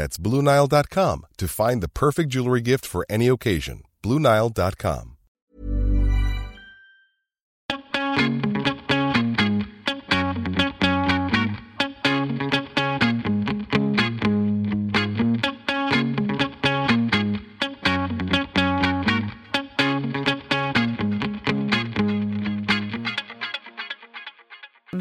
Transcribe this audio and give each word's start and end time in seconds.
That's 0.00 0.16
BlueNile.com 0.16 1.26
to 1.36 1.46
find 1.46 1.82
the 1.82 1.88
perfect 1.88 2.30
jewelry 2.30 2.62
gift 2.62 2.86
for 2.86 3.04
any 3.10 3.28
occasion. 3.28 3.82
BlueNile.com. 4.02 5.19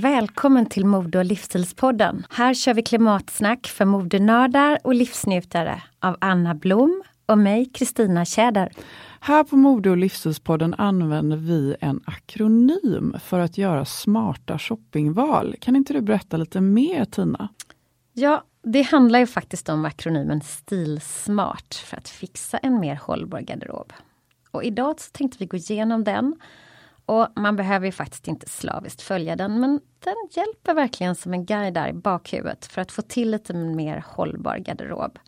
Välkommen 0.02 0.66
till 0.66 0.86
Mode 0.86 1.18
och 1.18 1.26
livsstilspodden. 1.26 2.26
Här 2.30 2.54
kör 2.54 2.74
vi 2.74 2.84
klimatsnack 2.84 3.68
för 3.68 3.86
modenördar 3.86 4.80
och 4.84 4.96
livsnjutare 4.96 5.84
av 6.00 6.18
Anna 6.22 6.56
Blom 6.56 7.04
och 7.26 7.38
mig, 7.38 7.66
Kristina 7.66 8.26
Tjäder. 8.26 8.72
Här 9.20 9.44
på 9.44 9.56
Mode 9.56 9.90
och 9.90 9.98
livsstilspodden 9.98 10.76
använder 10.78 11.38
vi 11.38 11.76
en 11.80 12.02
akronym 12.06 13.16
för 13.24 13.40
att 13.40 13.58
göra 13.58 13.86
smarta 13.86 14.60
shoppingval. 14.60 15.56
Kan 15.62 15.76
inte 15.76 15.94
du 15.94 16.02
berätta 16.02 16.38
lite 16.38 16.62
mer 16.62 17.06
Tina? 17.06 17.50
Ja, 18.14 18.44
det 18.64 18.82
handlar 18.82 19.20
ju 19.20 19.28
faktiskt 19.28 19.70
om 19.70 19.86
akronymen 19.86 20.42
Stilsmart 20.42 21.74
för 21.74 21.98
att 21.98 22.10
fixa 22.10 22.58
en 22.58 22.80
mer 22.80 22.96
hållbar 22.96 23.40
garderob. 23.40 23.94
Och 24.52 24.64
idag 24.64 24.98
tänkte 25.12 25.38
vi 25.40 25.46
gå 25.46 25.58
igenom 25.58 26.04
den 26.04 26.36
och 27.10 27.28
man 27.36 27.56
behöver 27.56 27.86
ju 27.86 27.92
faktiskt 27.92 28.28
inte 28.28 28.50
slaviskt 28.50 29.02
följa 29.02 29.36
den, 29.36 29.60
men 29.60 29.80
den 30.00 30.16
hjälper 30.32 30.74
verkligen 30.74 31.16
som 31.16 31.34
en 31.34 31.46
guide 31.46 31.74
där 31.74 31.88
i 31.88 31.94
bakhuvudet 31.94 32.66
för 32.66 32.82
att 32.82 32.92
få 32.92 33.02
till 33.02 33.32
lite 33.32 33.54
mer 33.54 34.04
hållbar 34.08 34.58
garderob. 34.58 35.20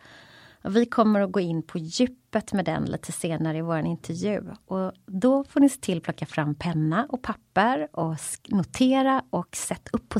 Och 0.64 0.76
vi 0.76 0.86
kommer 0.86 1.22
att 1.22 1.32
gå 1.32 1.40
in 1.40 1.64
på 1.64 1.78
djupet 1.78 2.54
med 2.54 2.66
den 2.66 2.86
lite 2.86 3.12
senare 3.12 3.58
i 3.58 3.62
vår 3.62 3.80
intervju. 3.80 4.42
Och 4.66 4.92
då 5.06 5.44
får 5.44 5.60
ni 5.60 5.70
se 5.70 5.80
till 5.80 5.98
att 5.98 6.04
plocka 6.04 6.26
fram 6.26 6.56
penna 6.56 7.08
och 7.10 7.22
papper 7.22 7.88
och 7.92 8.16
notera 8.48 9.24
och 9.30 9.56
sätt 9.56 9.90
upp 9.94 10.10
på 10.10 10.20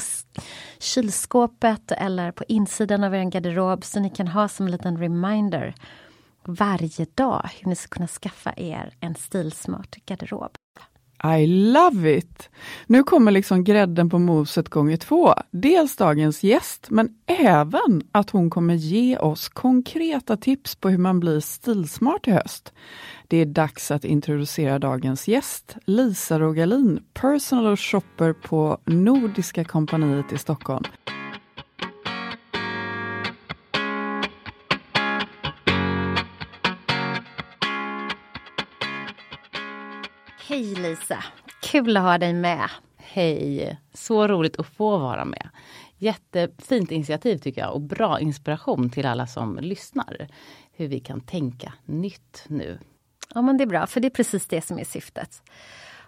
kylskåpet 0.80 1.92
eller 1.92 2.32
på 2.32 2.44
insidan 2.48 3.04
av 3.04 3.16
er 3.16 3.24
garderob 3.24 3.84
så 3.84 4.00
ni 4.00 4.10
kan 4.10 4.28
ha 4.28 4.48
som 4.48 4.66
en 4.66 4.72
liten 4.72 4.98
reminder 4.98 5.76
varje 6.44 7.06
dag 7.16 7.50
hur 7.60 7.70
ni 7.70 7.76
ska 7.76 7.96
kunna 7.96 8.08
skaffa 8.08 8.54
er 8.58 8.94
en 9.00 9.16
stilsmart 9.16 9.96
garderob. 10.06 10.58
I 11.24 11.48
love 11.48 12.18
it! 12.18 12.50
Nu 12.86 13.04
kommer 13.04 13.32
liksom 13.32 13.64
grädden 13.64 14.10
på 14.10 14.20
moset 14.20 14.70
gånger 14.70 14.98
två. 14.98 15.34
Dels 15.52 15.96
dagens 15.96 16.44
gäst, 16.44 16.88
men 16.90 17.10
även 17.26 18.02
att 18.12 18.30
hon 18.30 18.50
kommer 18.50 18.74
ge 18.74 19.18
oss 19.18 19.50
konkreta 19.50 20.38
tips 20.38 20.76
på 20.76 20.90
hur 20.90 20.98
man 20.98 21.20
blir 21.20 21.40
stilsmart 21.40 22.28
i 22.28 22.32
höst. 22.32 22.74
Det 23.28 23.38
är 23.38 23.46
dags 23.46 23.92
att 23.92 24.06
introducera 24.06 24.80
dagens 24.80 25.28
gäst, 25.28 25.76
Lisa 25.86 26.40
Rogalin, 26.40 27.00
personal 27.14 27.78
shopper 27.78 28.34
på 28.34 28.78
Nordiska 28.86 29.64
kompaniet 29.64 30.34
i 30.34 30.38
Stockholm. 30.38 30.84
Hej 40.62 40.76
Lisa! 40.76 41.24
Kul 41.62 41.98
att 41.98 42.04
ha 42.04 42.18
dig 42.18 42.34
med. 42.34 42.70
Hej! 42.98 43.80
Så 43.94 44.28
roligt 44.28 44.60
att 44.60 44.68
få 44.68 44.98
vara 44.98 45.26
med. 45.26 45.50
Jättefint 45.98 46.92
initiativ 46.92 47.38
tycker 47.38 47.62
jag 47.62 47.74
och 47.74 47.82
bra 47.82 48.20
inspiration 48.20 48.90
till 48.90 49.06
alla 49.06 49.28
som 49.28 49.58
lyssnar. 49.62 50.28
Hur 50.72 50.88
vi 50.88 51.00
kan 51.00 51.22
tänka 51.22 51.74
nytt 51.86 52.44
nu. 52.48 52.80
Ja 53.34 53.42
men 53.42 53.58
det 53.58 53.64
är 53.64 53.68
bra, 53.68 53.88
för 53.88 54.00
det 54.00 54.08
är 54.08 54.10
precis 54.10 54.48
det 54.48 54.62
som 54.62 54.80
är 54.80 54.84
syftet. 54.84 55.42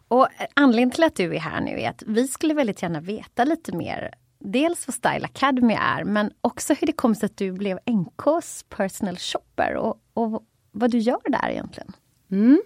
Och 0.08 0.28
anledningen 0.54 0.92
till 0.92 1.04
att 1.04 1.16
du 1.16 1.36
är 1.36 1.40
här 1.40 1.62
nu 1.62 1.82
är 1.82 1.90
att 1.90 2.04
vi 2.08 2.28
skulle 2.28 2.54
väldigt 2.54 2.82
gärna 2.82 3.02
veta 3.02 3.44
lite 3.44 3.76
mer 3.76 4.14
Dels 4.40 4.88
vad 4.88 4.94
Style 4.94 5.26
Academy 5.26 5.74
är, 5.74 6.04
men 6.04 6.32
också 6.42 6.74
hur 6.74 6.88
det 6.88 6.94
kom 6.94 7.16
sig 7.16 7.26
att 7.26 7.38
du 7.38 7.52
blev 7.52 7.80
NKs 7.86 8.66
personal 8.70 9.18
shopper 9.18 9.76
och, 9.76 10.02
och 10.14 10.44
vad 10.72 10.92
du 10.92 10.98
gör 10.98 11.22
där 11.30 11.50
egentligen. 11.50 11.94
Mm. 12.32 12.62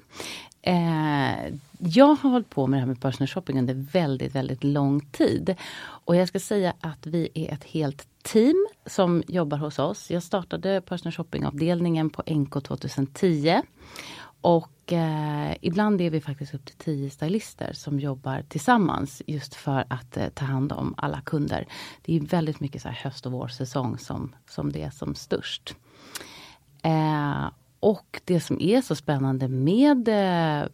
Eh, 0.67 1.53
jag 1.79 2.15
har 2.15 2.29
hållit 2.29 2.49
på 2.49 2.67
med 2.67 2.77
det 2.77 2.81
här 2.81 2.87
med 2.87 3.01
personal 3.01 3.27
shopping 3.27 3.59
under 3.59 3.73
väldigt, 3.73 4.35
väldigt 4.35 4.63
lång 4.63 5.05
tid. 5.05 5.55
Och 5.79 6.15
jag 6.15 6.27
ska 6.27 6.39
säga 6.39 6.73
att 6.81 7.05
vi 7.05 7.29
är 7.33 7.53
ett 7.53 7.63
helt 7.63 8.07
team 8.23 8.67
som 8.85 9.23
jobbar 9.27 9.57
hos 9.57 9.79
oss. 9.79 10.11
Jag 10.11 10.23
startade 10.23 10.81
personal 10.81 11.13
shopping-avdelningen 11.13 12.09
på 12.09 12.23
NK 12.33 12.63
2010. 12.63 13.61
Och 14.41 14.93
eh, 14.93 15.55
ibland 15.61 16.01
är 16.01 16.09
vi 16.09 16.21
faktiskt 16.21 16.53
upp 16.53 16.65
till 16.65 16.75
tio 16.75 17.09
stylister 17.09 17.73
som 17.73 17.99
jobbar 17.99 18.43
tillsammans 18.49 19.21
just 19.27 19.55
för 19.55 19.85
att 19.89 20.17
eh, 20.17 20.29
ta 20.29 20.45
hand 20.45 20.71
om 20.71 20.93
alla 20.97 21.21
kunder. 21.21 21.67
Det 22.01 22.15
är 22.15 22.19
väldigt 22.19 22.59
mycket 22.59 22.81
så 22.81 22.89
höst 22.89 23.25
och 23.25 23.31
vårsäsong 23.31 23.97
som, 23.97 24.35
som 24.49 24.71
det 24.71 24.83
är 24.83 24.89
som 24.89 25.15
störst. 25.15 25.75
Eh, 26.83 27.47
och 27.87 28.21
det 28.25 28.39
som 28.39 28.61
är 28.61 28.81
så 28.81 28.95
spännande 28.95 29.47
med 29.47 30.07
eh, 30.07 30.67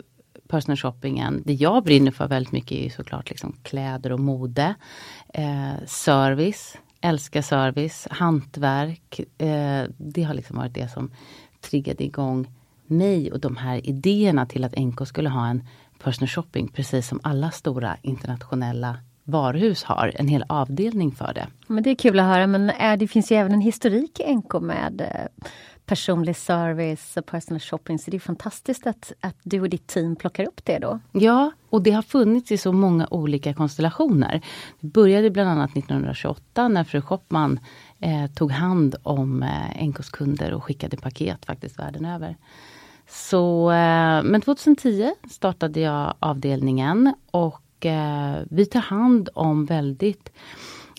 personal 0.48 0.78
shoppingen, 0.78 1.44
det 1.46 1.54
jag 1.54 1.84
brinner 1.84 2.12
för 2.12 2.28
väldigt 2.28 2.52
mycket 2.52 2.78
är 2.78 2.90
såklart 2.90 3.30
liksom 3.30 3.56
kläder 3.64 4.12
och 4.12 4.20
mode. 4.20 4.76
Eh, 5.34 5.86
service, 5.88 6.78
älskar 7.02 7.42
service, 7.42 8.08
hantverk. 8.12 9.20
Eh, 9.38 9.84
det 9.98 10.24
har 10.24 10.34
liksom 10.34 10.58
varit 10.58 10.74
det 10.74 10.88
som 10.88 11.12
triggade 11.62 12.04
igång 12.04 12.48
mig 12.86 13.32
och 13.32 13.40
de 13.40 13.58
här 13.58 13.88
idéerna 13.88 14.46
till 14.46 14.64
att 14.64 14.78
NK 14.78 15.08
skulle 15.08 15.30
ha 15.30 15.48
en 15.48 15.68
personal 16.04 16.30
shopping 16.30 16.68
precis 16.68 17.08
som 17.08 17.20
alla 17.24 17.52
stora 17.52 17.98
internationella 18.02 18.98
varuhus 19.24 19.84
har 19.84 20.12
en 20.16 20.28
hel 20.28 20.46
avdelning 20.50 21.12
för 21.12 21.34
det. 21.34 21.48
Men 21.68 21.84
Det 21.84 21.90
är 21.90 21.96
kul 21.96 22.20
att 22.20 22.26
höra 22.26 22.48
men 22.48 22.70
är, 22.70 22.98
det 22.98 23.08
finns 23.08 23.32
ju 23.32 23.36
även 23.36 23.54
en 23.54 23.62
historik 23.62 24.20
i 24.20 24.36
NK 24.36 24.54
med 24.62 25.02
eh, 25.02 25.46
personlig 25.94 26.36
service 26.36 27.18
och 27.18 27.26
personal 27.26 27.60
shopping. 27.60 28.00
Så 28.00 28.12
det 28.12 28.18
är 28.18 28.20
fantastiskt 28.20 28.88
att, 28.88 29.14
att 29.20 29.36
du 29.44 29.62
och 29.62 29.70
ditt 29.70 29.88
team 29.88 30.16
plockar 30.16 30.48
upp 30.48 30.66
det 30.66 30.80
då. 30.80 31.00
Ja, 31.12 31.52
och 31.70 31.82
det 31.82 31.92
har 31.92 32.02
funnits 32.02 32.52
i 32.52 32.58
så 32.58 32.72
många 32.72 33.08
olika 33.12 33.54
konstellationer. 33.54 34.42
Det 34.80 34.88
började 34.88 35.30
bland 35.30 35.50
annat 35.50 35.78
1928 35.78 36.68
när 36.68 36.84
fru 36.84 37.02
Schoppman 37.02 37.60
eh, 38.00 38.32
tog 38.36 38.52
hand 38.52 38.96
om 39.04 39.44
eh, 39.44 39.88
NKs 39.88 40.10
kunder 40.10 40.54
och 40.54 40.64
skickade 40.64 40.98
paket 40.98 41.46
faktiskt 41.46 41.80
världen 41.80 42.06
över. 42.06 42.38
Så, 43.08 43.72
eh, 43.72 44.24
men 44.24 44.42
2010 44.42 45.14
startade 45.30 45.80
jag 45.80 46.14
avdelningen 46.20 47.14
och 47.32 47.86
eh, 47.86 48.36
vi 48.50 48.66
tar 48.66 48.80
hand 48.80 49.30
om 49.34 49.66
väldigt 49.66 50.32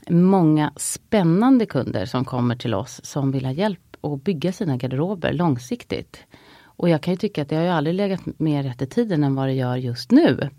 många 0.08 0.72
spännande 0.76 1.66
kunder 1.66 2.06
som 2.06 2.24
kommer 2.24 2.56
till 2.56 2.74
oss 2.74 3.00
som 3.04 3.30
vill 3.30 3.44
ha 3.44 3.52
hjälp 3.52 3.80
att 4.04 4.24
bygga 4.24 4.52
sina 4.52 4.76
garderober 4.76 5.32
långsiktigt. 5.32 6.18
Och 6.62 6.88
jag 6.88 7.02
kan 7.02 7.12
ju 7.12 7.18
tycka 7.18 7.42
att 7.42 7.48
det 7.48 7.56
har 7.56 7.62
ju 7.62 7.68
aldrig 7.68 7.96
legat 7.96 8.20
mer 8.38 8.62
rätt 8.62 8.82
i 8.82 8.86
tiden 8.86 9.24
än 9.24 9.34
vad 9.34 9.48
det 9.48 9.52
gör 9.52 9.76
just 9.76 10.10
nu 10.10 10.50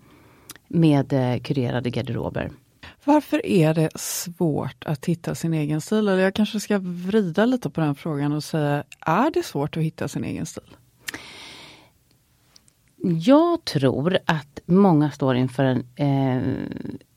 med 0.68 1.14
eh, 1.14 1.42
kurerade 1.42 1.90
garderober. 1.90 2.52
Varför 3.04 3.46
är 3.46 3.74
det 3.74 3.90
svårt 3.96 4.86
att 4.86 5.06
hitta 5.06 5.36
sin 5.36 5.54
egen 5.54 5.82
stil? 5.82 5.98
Eller 5.98 6.18
jag 6.18 6.34
kanske 6.34 6.60
ska 6.60 6.80
vrida 6.80 7.46
lite 7.46 7.70
på 7.70 7.82
den 7.82 7.96
frågan 7.96 8.32
och 8.32 8.44
säga, 8.44 8.84
är 9.00 9.32
det 9.32 9.44
svårt 9.44 9.78
att 9.78 9.84
hitta 9.84 10.08
sin 10.08 10.24
egen 10.24 10.46
stil? 10.46 10.78
Jag 13.08 13.66
tror 13.66 14.18
att 14.26 14.60
många 14.66 15.12
står 15.12 15.36
inför 15.36 15.64
en 15.64 15.86
eh, 15.96 16.60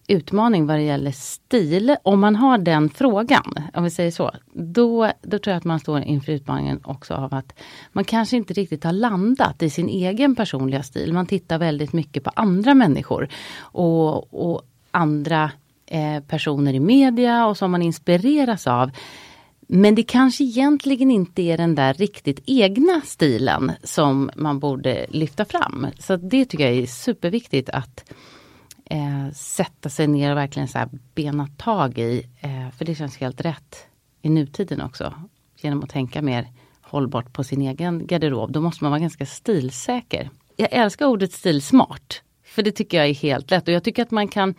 utmaning 0.09 0.67
vad 0.67 0.77
det 0.77 0.83
gäller 0.83 1.13
stil. 1.13 1.97
Om 2.03 2.21
man 2.21 2.37
har 2.37 2.59
den 2.59 2.91
frågan, 2.91 3.55
om 3.75 3.85
vi 3.85 3.91
säger 3.91 4.11
så, 4.11 4.31
då, 4.53 5.13
då 5.23 5.39
tror 5.39 5.53
jag 5.53 5.57
att 5.57 5.65
man 5.65 5.81
står 5.81 6.01
inför 6.01 6.33
utmaningen 6.33 6.81
också 6.85 7.15
av 7.15 7.35
att 7.35 7.53
man 7.93 8.05
kanske 8.05 8.37
inte 8.37 8.55
riktigt 8.55 8.85
har 8.85 8.93
landat 8.93 9.63
i 9.63 9.71
sin 9.71 9.89
egen 9.89 10.37
personliga 10.37 10.83
stil. 10.83 11.13
Man 11.13 11.27
tittar 11.27 11.59
väldigt 11.59 11.93
mycket 11.93 12.25
på 12.25 12.31
andra 12.35 12.75
människor 12.75 13.29
och, 13.61 14.53
och 14.53 14.63
andra 14.91 15.51
eh, 15.87 16.23
personer 16.23 16.75
i 16.75 16.81
media 16.81 17.47
och 17.47 17.57
som 17.57 17.71
man 17.71 17.83
inspireras 17.83 18.67
av. 18.67 18.91
Men 19.71 19.95
det 19.95 20.03
kanske 20.03 20.45
egentligen 20.45 21.11
inte 21.11 21.43
är 21.43 21.57
den 21.57 21.75
där 21.75 21.95
riktigt 21.95 22.43
egna 22.47 23.01
stilen 23.05 23.73
som 23.83 24.31
man 24.37 24.59
borde 24.59 25.07
lyfta 25.09 25.45
fram. 25.45 25.87
Så 25.99 26.17
det 26.17 26.45
tycker 26.45 26.65
jag 26.65 26.77
är 26.77 26.87
superviktigt 26.87 27.71
att 27.71 28.13
eh, 28.91 29.31
sätta 29.35 29.89
sig 29.89 30.07
ner 30.07 30.31
och 30.31 30.37
verkligen 30.37 30.69
så 30.69 30.79
här 30.79 30.89
bena 31.15 31.49
tag 31.57 31.99
i. 31.99 32.27
Eh, 32.41 32.71
för 32.71 32.85
det 32.85 32.95
känns 32.95 33.17
helt 33.17 33.41
rätt 33.41 33.87
i 34.23 34.29
nutiden 34.29 34.81
också. 34.81 35.15
Genom 35.57 35.83
att 35.83 35.91
tänka 35.91 36.23
mer 36.23 36.49
hållbart 36.83 37.33
på 37.33 37.45
sin 37.45 37.63
egen 37.63 38.07
garderob. 38.07 38.53
Då 38.53 38.61
måste 38.61 38.85
man 38.85 38.91
vara 38.91 39.01
ganska 39.01 39.27
stilsäker. 39.27 40.31
Jag 40.57 40.69
älskar 40.73 41.07
ordet 41.07 41.33
stilsmart. 41.33 42.23
För 42.45 42.63
det 42.63 42.73
tycker 42.73 42.99
jag 42.99 43.09
är 43.09 43.15
helt 43.15 43.51
lätt 43.51 43.69
och 43.69 43.75
jag 43.75 43.85
tycker 43.85 44.03
att 44.03 44.11
man 44.11 44.29
kan 44.29 44.55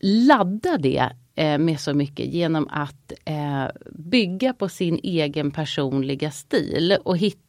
ladda 0.00 0.78
det 0.78 1.10
eh, 1.34 1.58
med 1.58 1.80
så 1.80 1.94
mycket 1.94 2.26
genom 2.26 2.68
att 2.70 3.12
eh, 3.24 3.66
bygga 3.90 4.52
på 4.52 4.68
sin 4.68 5.00
egen 5.02 5.50
personliga 5.50 6.30
stil 6.30 6.96
och 7.04 7.18
hitta 7.18 7.43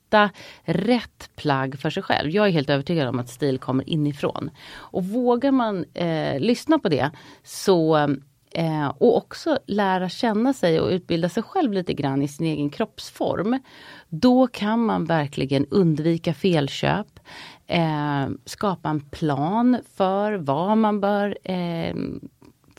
rätt 0.64 1.30
plagg 1.36 1.80
för 1.80 1.90
sig 1.90 2.04
själv. 2.04 2.30
Jag 2.30 2.48
är 2.48 2.52
helt 2.52 2.70
övertygad 2.70 3.08
om 3.08 3.20
att 3.20 3.30
stil 3.30 3.60
kommer 3.60 3.90
inifrån. 3.90 4.50
Och 4.76 5.06
vågar 5.06 5.52
man 5.52 5.86
eh, 5.94 6.40
lyssna 6.40 6.80
på 6.80 6.90
det 6.90 7.12
så 7.44 7.98
eh, 8.52 8.88
och 8.98 9.18
också 9.18 9.60
lära 9.66 10.10
känna 10.10 10.54
sig 10.54 10.80
och 10.80 10.90
utbilda 10.90 11.30
sig 11.30 11.44
själv 11.44 11.74
lite 11.74 11.94
grann 11.94 12.22
i 12.22 12.28
sin 12.28 12.48
egen 12.48 12.70
kroppsform. 12.70 13.60
Då 14.10 14.48
kan 14.48 14.86
man 14.86 15.06
verkligen 15.06 15.66
undvika 15.66 16.34
felköp. 16.34 17.20
Eh, 17.68 18.28
skapa 18.46 18.90
en 18.90 19.02
plan 19.02 19.78
för 19.96 20.34
vad 20.34 20.78
man 20.78 21.02
bör 21.02 21.38
eh, 21.44 21.96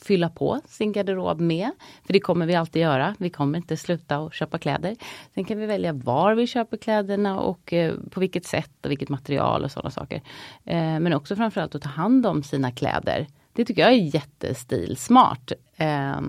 fylla 0.06 0.28
på 0.28 0.60
sin 0.68 0.92
garderob 0.92 1.40
med. 1.40 1.70
För 2.06 2.12
det 2.12 2.20
kommer 2.20 2.46
vi 2.46 2.54
alltid 2.54 2.82
göra. 2.82 3.14
Vi 3.18 3.30
kommer 3.30 3.58
inte 3.58 3.76
sluta 3.76 4.16
att 4.16 4.34
köpa 4.34 4.58
kläder. 4.58 4.96
Sen 5.34 5.44
kan 5.44 5.58
vi 5.58 5.66
välja 5.66 5.92
var 5.92 6.34
vi 6.34 6.46
köper 6.46 6.76
kläderna 6.76 7.40
och 7.40 7.72
eh, 7.72 7.94
på 8.10 8.20
vilket 8.20 8.46
sätt 8.46 8.84
och 8.84 8.90
vilket 8.90 9.08
material 9.08 9.64
och 9.64 9.70
sådana 9.70 9.90
saker. 9.90 10.22
Eh, 10.64 11.00
men 11.00 11.12
också 11.12 11.36
framförallt 11.36 11.74
att 11.74 11.82
ta 11.82 11.88
hand 11.88 12.26
om 12.26 12.42
sina 12.42 12.72
kläder. 12.72 13.26
Det 13.52 13.64
tycker 13.64 13.82
jag 13.82 13.92
är 13.92 14.14
jättestilsmart. 14.14 15.52
Eh, 15.76 16.20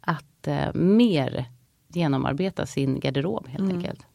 att 0.00 0.46
eh, 0.46 0.74
mer 0.74 1.44
genomarbeta 1.88 2.66
sin 2.66 3.00
garderob 3.00 3.48
helt 3.48 3.64
mm. 3.64 3.76
enkelt. 3.76 4.06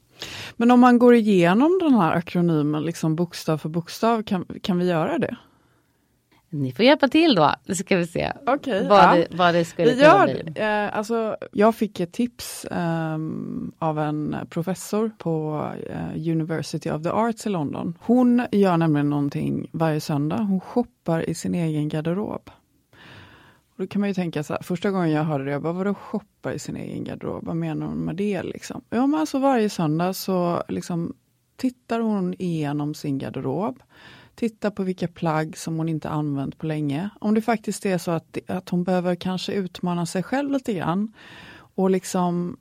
Men 0.56 0.72
om 0.72 0.80
man 0.80 1.00
går 1.00 1.16
igenom 1.16 1.80
den 1.82 1.94
här 1.94 2.12
akronymen 2.12 2.84
liksom 2.84 3.16
bokstav 3.16 3.58
för 3.58 3.70
bokstav, 3.70 4.24
kan, 4.24 4.46
kan 4.62 4.78
vi 4.78 4.86
göra 4.86 5.18
det? 5.18 5.36
Ni 6.54 6.72
får 6.72 6.86
hjälpa 6.86 7.08
till 7.08 7.36
då, 7.36 7.54
så 7.68 7.76
ska 7.76 7.98
vi 7.98 8.08
se 8.08 8.32
okay, 8.48 8.88
vad, 8.88 9.04
ja. 9.04 9.16
det, 9.16 9.28
vad 9.32 9.54
det 9.54 9.66
skulle 9.66 9.94
kunna 9.94 10.24
bli. 10.26 10.54
Eh, 10.56 10.98
alltså, 10.98 11.38
jag 11.52 11.76
fick 11.76 12.00
ett 12.00 12.14
tips 12.14 12.66
eh, 12.66 13.18
av 13.80 14.00
en 14.00 14.36
professor 14.50 15.12
på 15.18 15.66
eh, 15.90 16.32
University 16.32 16.92
of 16.92 17.04
the 17.04 17.10
Arts 17.10 17.46
i 17.46 17.50
London. 17.50 17.98
Hon 18.00 18.46
gör 18.52 18.78
nämligen 18.78 19.10
någonting 19.10 19.70
varje 19.72 20.02
söndag. 20.02 20.38
Hon 20.38 20.60
shoppar 20.60 21.30
i 21.30 21.34
sin 21.34 21.56
egen 21.56 21.90
garderob. 21.90 22.50
Och 23.76 23.78
då 23.78 23.88
kan 23.88 24.00
man 24.00 24.10
ju 24.10 24.14
tänka 24.14 24.44
så 24.44 24.54
här, 24.54 24.62
första 24.62 24.92
gången 24.92 25.12
jag 25.12 25.24
hörde 25.24 25.46
det, 25.46 25.52
jag 25.52 25.62
bara, 25.62 25.74
vadå 25.74 25.94
shoppa 25.94 26.54
i 26.54 26.60
sin 26.60 26.76
egen 26.76 27.04
garderob? 27.04 27.46
Vad 27.46 27.56
menar 27.56 27.86
hon 27.86 27.98
med 27.98 28.16
det? 28.16 28.44
Liksom? 28.44 28.82
Ja, 28.90 29.08
men 29.08 29.20
alltså 29.20 29.40
varje 29.40 29.70
söndag 29.70 30.14
så 30.14 30.64
liksom 30.68 31.14
tittar 31.56 32.00
hon 32.00 32.34
igenom 32.38 32.94
sin 32.94 33.18
garderob 33.18 33.84
titta 34.36 34.72
på 34.72 34.84
vilka 34.84 35.08
plagg 35.08 35.58
som 35.58 35.78
hon 35.78 35.90
inte 35.90 36.10
använt 36.10 36.58
på 36.58 36.66
länge. 36.66 37.10
Om 37.20 37.34
det 37.34 37.42
faktiskt 37.42 37.86
är 37.86 37.98
så 37.98 38.12
att, 38.12 38.38
att 38.48 38.70
hon 38.70 38.84
behöver 38.84 39.16
kanske 39.16 39.54
utmana 39.54 40.06
sig 40.06 40.24
själv 40.24 40.52
lite 40.52 40.74
grann 40.74 41.14
och 41.76 41.90
liksom 41.90 42.58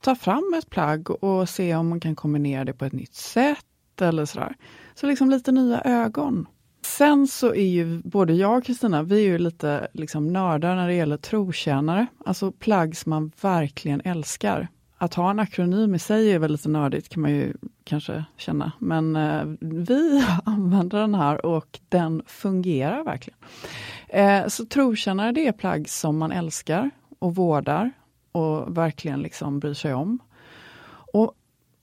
ta 0.00 0.14
fram 0.14 0.54
ett 0.58 0.70
plagg 0.70 1.10
och 1.24 1.48
se 1.48 1.74
om 1.74 1.88
man 1.88 2.00
kan 2.00 2.16
kombinera 2.16 2.64
det 2.64 2.72
på 2.72 2.84
ett 2.84 2.92
nytt 2.92 3.14
sätt 3.14 4.00
eller 4.00 4.24
sådär. 4.24 4.54
Så 4.94 5.06
liksom 5.06 5.30
lite 5.30 5.52
nya 5.52 5.80
ögon. 5.80 6.46
Sen 6.84 7.26
så 7.26 7.54
är 7.54 7.66
ju 7.66 8.02
både 8.04 8.34
jag 8.34 8.58
och 8.58 8.64
Kristina, 8.64 9.02
vi 9.02 9.16
är 9.16 9.28
ju 9.28 9.38
lite 9.38 9.88
liksom 9.92 10.32
nördar 10.32 10.76
när 10.76 10.88
det 10.88 10.94
gäller 10.94 11.16
trotjänare. 11.16 12.06
Alltså 12.24 12.52
plagg 12.52 12.96
som 12.96 13.10
man 13.10 13.32
verkligen 13.40 14.00
älskar 14.04 14.68
att 15.04 15.14
ha 15.14 15.30
en 15.30 15.38
akronym 15.38 15.94
i 15.94 15.98
sig 15.98 16.32
är 16.32 16.38
väl 16.38 16.52
lite 16.52 16.68
nördigt 16.68 17.08
kan 17.08 17.22
man 17.22 17.30
ju 17.30 17.54
kanske 17.84 18.24
känna. 18.36 18.72
Men 18.78 19.16
eh, 19.16 19.42
vi 19.60 20.24
använder 20.44 20.98
den 20.98 21.14
här 21.14 21.46
och 21.46 21.80
den 21.88 22.22
fungerar 22.26 23.04
verkligen. 23.04 23.38
Eh, 24.08 24.46
så 24.48 24.66
trotjänare 24.66 25.32
det 25.32 25.46
är 25.46 25.52
plagg 25.52 25.88
som 25.88 26.18
man 26.18 26.32
älskar 26.32 26.90
och 27.18 27.34
vårdar 27.34 27.90
och 28.32 28.76
verkligen 28.76 29.22
liksom 29.22 29.60
bryr 29.60 29.74
sig 29.74 29.94
om. 29.94 30.18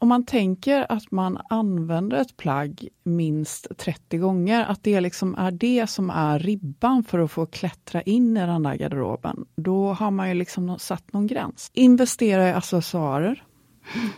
Om 0.02 0.08
man 0.08 0.26
tänker 0.26 0.92
att 0.92 1.12
man 1.12 1.38
använder 1.50 2.18
ett 2.18 2.38
plagg 2.38 2.88
minst 3.04 3.68
30 3.78 4.18
gånger, 4.18 4.66
att 4.66 4.84
det 4.84 5.02
liksom 5.02 5.36
är 5.36 5.52
det 5.52 5.90
som 5.90 6.10
är 6.10 6.40
ribban 6.40 7.04
för 7.04 7.20
att 7.20 7.32
få 7.32 7.46
klättra 7.46 8.02
in 8.02 8.38
i 8.38 8.40
den 8.40 8.64
där 8.64 8.76
garderoben, 8.76 9.46
då 9.56 9.94
har 9.94 10.12
man 10.12 10.30
ju 10.30 10.34
liksom 10.34 10.80
satt 10.80 11.14
någon 11.14 11.28
gräns. 11.28 11.72
Investera 11.74 12.50
i 12.50 12.54
accessoarer. 12.54 13.44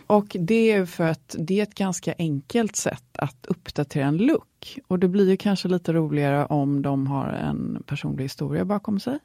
Och 0.06 0.36
det 0.40 0.72
är 0.72 0.86
för 0.86 1.04
att 1.04 1.36
det 1.38 1.58
är 1.58 1.62
ett 1.62 1.74
ganska 1.74 2.14
enkelt 2.18 2.76
sätt 2.76 3.18
att 3.18 3.46
uppdatera 3.46 4.06
en 4.06 4.16
look. 4.16 4.78
Och 4.86 4.98
det 4.98 5.08
blir 5.08 5.30
ju 5.30 5.36
kanske 5.36 5.68
lite 5.68 5.92
roligare 5.92 6.46
om 6.46 6.82
de 6.82 7.06
har 7.06 7.28
en 7.28 7.82
personlig 7.86 8.24
historia 8.24 8.64
bakom 8.64 9.00
sig. 9.00 9.18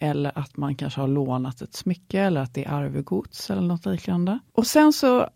Eller 0.00 0.38
att 0.38 0.56
man 0.56 0.74
kanske 0.74 1.00
har 1.00 1.08
lånat 1.08 1.62
ett 1.62 1.74
smycke 1.74 2.20
eller 2.20 2.40
att 2.40 2.54
det 2.54 2.64
är 2.64 2.72
arvegods 2.72 3.50
eller 3.50 3.62
något 3.62 3.86
liknande. 3.86 4.38
Och 4.52 4.66
sen 4.66 4.92
så 4.92 5.28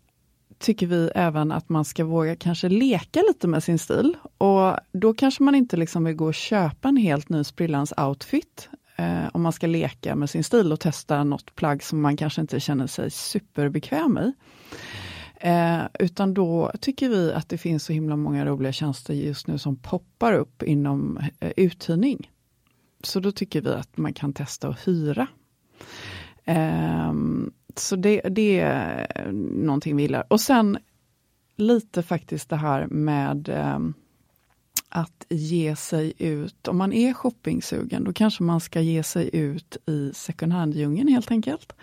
tycker 0.59 0.87
vi 0.87 1.11
även 1.15 1.51
att 1.51 1.69
man 1.69 1.85
ska 1.85 2.05
våga 2.05 2.35
kanske 2.35 2.69
leka 2.69 3.21
lite 3.27 3.47
med 3.47 3.63
sin 3.63 3.79
stil. 3.79 4.17
Och 4.37 4.75
då 4.91 5.13
kanske 5.13 5.43
man 5.43 5.55
inte 5.55 5.77
liksom 5.77 6.03
vill 6.03 6.15
gå 6.15 6.25
och 6.25 6.33
köpa 6.33 6.89
en 6.89 6.97
helt 6.97 7.29
ny 7.29 7.43
sprillans 7.43 7.93
outfit. 7.97 8.69
Eh, 8.95 9.27
om 9.33 9.41
man 9.41 9.53
ska 9.53 9.67
leka 9.67 10.15
med 10.15 10.29
sin 10.29 10.43
stil 10.43 10.71
och 10.71 10.79
testa 10.79 11.23
något 11.23 11.55
plagg 11.55 11.83
som 11.83 12.01
man 12.01 12.17
kanske 12.17 12.41
inte 12.41 12.59
känner 12.59 12.87
sig 12.87 13.11
superbekväm 13.11 14.17
i. 14.17 14.33
Eh, 15.41 15.81
utan 15.99 16.33
då 16.33 16.71
tycker 16.81 17.09
vi 17.09 17.33
att 17.33 17.49
det 17.49 17.57
finns 17.57 17.83
så 17.83 17.93
himla 17.93 18.15
många 18.15 18.45
roliga 18.45 18.71
tjänster 18.71 19.13
just 19.13 19.47
nu 19.47 19.57
som 19.57 19.75
poppar 19.75 20.33
upp 20.33 20.63
inom 20.63 21.19
eh, 21.39 21.51
uthyrning. 21.57 22.31
Så 23.03 23.19
då 23.19 23.31
tycker 23.31 23.61
vi 23.61 23.73
att 23.73 23.97
man 23.97 24.13
kan 24.13 24.33
testa 24.33 24.67
att 24.67 24.87
hyra. 24.87 25.27
Um, 26.45 27.51
så 27.75 27.95
det, 27.95 28.21
det 28.21 28.59
är 28.59 29.31
någonting 29.51 29.95
vi 29.95 30.01
gillar. 30.01 30.23
Och 30.27 30.41
sen 30.41 30.77
lite 31.55 32.03
faktiskt 32.03 32.49
det 32.49 32.55
här 32.55 32.87
med 32.87 33.49
eh, 33.49 33.79
att 34.89 35.25
ge 35.29 35.75
sig 35.75 36.13
ut. 36.17 36.67
Om 36.67 36.77
man 36.77 36.93
är 36.93 37.13
shoppingsugen, 37.13 38.03
då 38.03 38.13
kanske 38.13 38.43
man 38.43 38.59
ska 38.59 38.81
ge 38.81 39.03
sig 39.03 39.29
ut 39.33 39.77
i 39.85 40.11
second 40.13 40.53
hand-djungeln 40.53 41.07
helt 41.07 41.31
enkelt. 41.31 41.73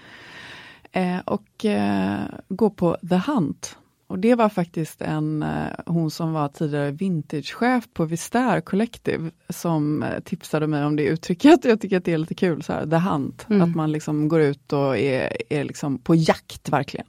Eh, 0.93 1.19
och 1.25 1.65
eh, 1.65 2.21
gå 2.49 2.71
på 2.71 2.97
The 3.09 3.17
Hunt 3.17 3.77
och 4.07 4.19
det 4.19 4.35
var 4.35 4.49
faktiskt 4.49 5.03
en, 5.03 5.43
eh, 5.43 5.69
hon 5.87 6.11
som 6.11 6.33
var 6.33 6.49
tidigare 6.49 6.91
vintagechef 6.91 7.89
på 7.93 8.05
Vistair 8.05 8.61
Collective 8.61 9.31
som 9.49 10.03
eh, 10.03 10.21
tipsade 10.21 10.67
mig 10.67 10.85
om 10.85 10.97
det 10.97 11.03
uttrycket. 11.03 11.65
Jag 11.65 11.81
tycker 11.81 11.97
att 11.97 12.05
det 12.05 12.13
är 12.13 12.19
lite 12.19 12.35
kul, 12.35 12.63
så 12.63 12.73
här, 12.73 12.87
the 12.87 12.97
hunt. 12.97 13.47
Mm. 13.51 13.63
Att 13.63 13.77
man 13.77 13.93
liksom 13.93 14.29
går 14.29 14.41
ut 14.41 14.73
och 14.73 14.99
är, 14.99 15.37
är 15.53 15.65
liksom 15.65 15.99
på 15.99 16.15
jakt 16.15 16.69
verkligen. 16.69 17.07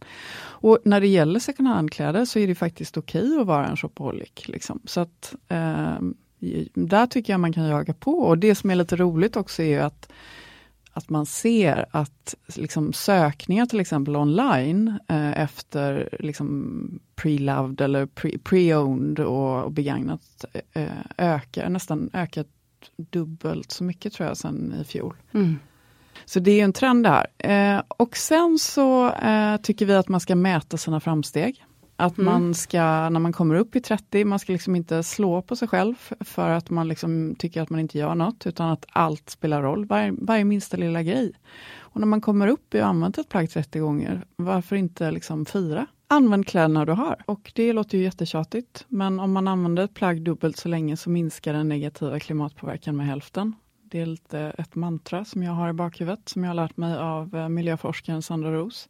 Och 0.59 0.79
när 0.85 1.01
det 1.01 1.07
gäller 1.07 1.39
second 1.39 1.67
hand-kläder 1.67 2.25
så 2.25 2.39
är 2.39 2.47
det 2.47 2.55
faktiskt 2.55 2.97
okej 2.97 3.27
okay 3.27 3.39
att 3.39 3.47
vara 3.47 3.67
en 3.67 3.77
shopaholic. 3.77 4.47
Liksom. 4.47 4.79
Så 4.85 4.99
att 4.99 5.35
eh, 5.47 5.97
där 6.73 7.07
tycker 7.07 7.33
jag 7.33 7.39
man 7.39 7.53
kan 7.53 7.63
jaga 7.63 7.93
på. 7.93 8.11
Och 8.11 8.37
det 8.37 8.55
som 8.55 8.69
är 8.69 8.75
lite 8.75 8.95
roligt 8.95 9.35
också 9.35 9.63
är 9.63 9.79
att 9.79 10.11
att 10.97 11.09
man 11.09 11.25
ser 11.25 11.85
att 11.91 12.35
liksom, 12.55 12.93
sökningar 12.93 13.65
till 13.65 13.79
exempel 13.79 14.15
online 14.15 14.99
eh, 15.07 15.41
efter 15.41 16.09
liksom, 16.19 16.99
pre-loved 17.15 17.81
eller 17.81 18.05
pre-owned 18.39 19.19
och, 19.19 19.63
och 19.63 19.71
begagnat 19.71 20.45
eh, 20.73 20.87
ökar, 21.17 21.69
nästan 21.69 22.09
ökat 22.13 22.47
dubbelt 22.97 23.71
så 23.71 23.83
mycket 23.83 24.13
tror 24.13 24.27
jag 24.27 24.37
sen 24.37 24.75
i 24.81 24.83
fjol. 24.83 25.15
Mm. 25.33 25.59
Så 26.25 26.39
det 26.39 26.59
är 26.59 26.63
en 26.63 26.73
trend 26.73 27.03
där. 27.03 27.27
Eh, 27.37 27.81
och 27.87 28.17
sen 28.17 28.57
så 28.59 29.11
eh, 29.13 29.57
tycker 29.57 29.85
vi 29.85 29.95
att 29.95 30.07
man 30.07 30.19
ska 30.19 30.35
mäta 30.35 30.77
sina 30.77 30.99
framsteg. 30.99 31.65
Att 31.99 32.17
mm. 32.17 32.33
man 32.33 32.53
ska, 32.53 33.09
när 33.09 33.19
man 33.19 33.33
kommer 33.33 33.55
upp 33.55 33.75
i 33.75 33.81
30, 33.81 34.25
man 34.25 34.39
ska 34.39 34.53
liksom 34.53 34.75
inte 34.75 35.03
slå 35.03 35.41
på 35.41 35.55
sig 35.55 35.67
själv 35.67 35.95
för 36.19 36.49
att 36.49 36.69
man 36.69 36.87
liksom 36.87 37.35
tycker 37.39 37.61
att 37.61 37.69
man 37.69 37.79
inte 37.79 37.97
gör 37.97 38.15
något, 38.15 38.47
utan 38.47 38.69
att 38.69 38.85
allt 38.89 39.29
spelar 39.29 39.61
roll, 39.61 39.85
varje, 39.85 40.13
varje 40.21 40.45
minsta 40.45 40.77
lilla 40.77 41.03
grej. 41.03 41.31
Och 41.77 41.99
när 41.99 42.07
man 42.07 42.21
kommer 42.21 42.47
upp 42.47 42.75
i 42.75 42.81
och 42.81 42.85
använt 42.85 43.17
ett 43.17 43.29
plagg 43.29 43.49
30 43.49 43.79
gånger, 43.79 44.25
varför 44.35 44.75
inte 44.75 45.11
liksom 45.11 45.45
fira? 45.45 45.87
Använd 46.07 46.47
kläderna 46.47 46.85
du 46.85 46.91
har. 46.91 47.23
Och 47.25 47.51
det 47.55 47.73
låter 47.73 47.97
ju 47.97 48.03
jättetjatigt, 48.03 48.85
men 48.87 49.19
om 49.19 49.31
man 49.31 49.47
använder 49.47 49.83
ett 49.83 49.93
plagg 49.93 50.21
dubbelt 50.21 50.57
så 50.57 50.67
länge 50.67 50.97
så 50.97 51.09
minskar 51.09 51.53
den 51.53 51.69
negativa 51.69 52.19
klimatpåverkan 52.19 52.95
med 52.95 53.05
hälften. 53.05 53.55
Det 53.83 54.01
är 54.01 54.05
lite 54.05 54.39
ett 54.39 54.75
mantra 54.75 55.25
som 55.25 55.43
jag 55.43 55.51
har 55.51 55.69
i 55.69 55.73
bakhuvudet, 55.73 56.29
som 56.29 56.43
jag 56.43 56.49
har 56.49 56.55
lärt 56.55 56.77
mig 56.77 56.97
av 56.97 57.35
eh, 57.35 57.49
miljöforskaren 57.49 58.21
Sandra 58.21 58.53
Ros. 58.53 58.89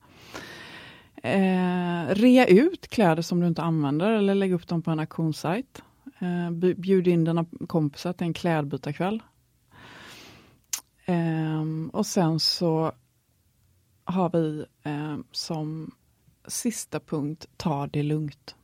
Eh, 1.23 2.07
rea 2.07 2.45
ut 2.45 2.87
kläder 2.87 3.21
som 3.21 3.39
du 3.39 3.47
inte 3.47 3.61
använder 3.61 4.11
eller 4.11 4.35
lägg 4.35 4.51
upp 4.51 4.67
dem 4.67 4.81
på 4.81 4.91
en 4.91 4.99
auktionssajt. 4.99 5.81
Eh, 6.19 6.51
bjud 6.75 7.07
in 7.07 7.23
dina 7.23 7.45
kompisar 7.67 8.13
till 8.13 8.27
en 8.27 8.33
klädbytarkväll. 8.33 9.23
Eh, 11.05 11.63
och 11.91 12.05
sen 12.05 12.39
så 12.39 12.91
har 14.03 14.29
vi 14.29 14.65
eh, 14.83 15.17
som 15.31 15.91
sista 16.47 16.99
punkt, 16.99 17.45
ta 17.57 17.87
det 17.87 18.03
lugnt. 18.03 18.55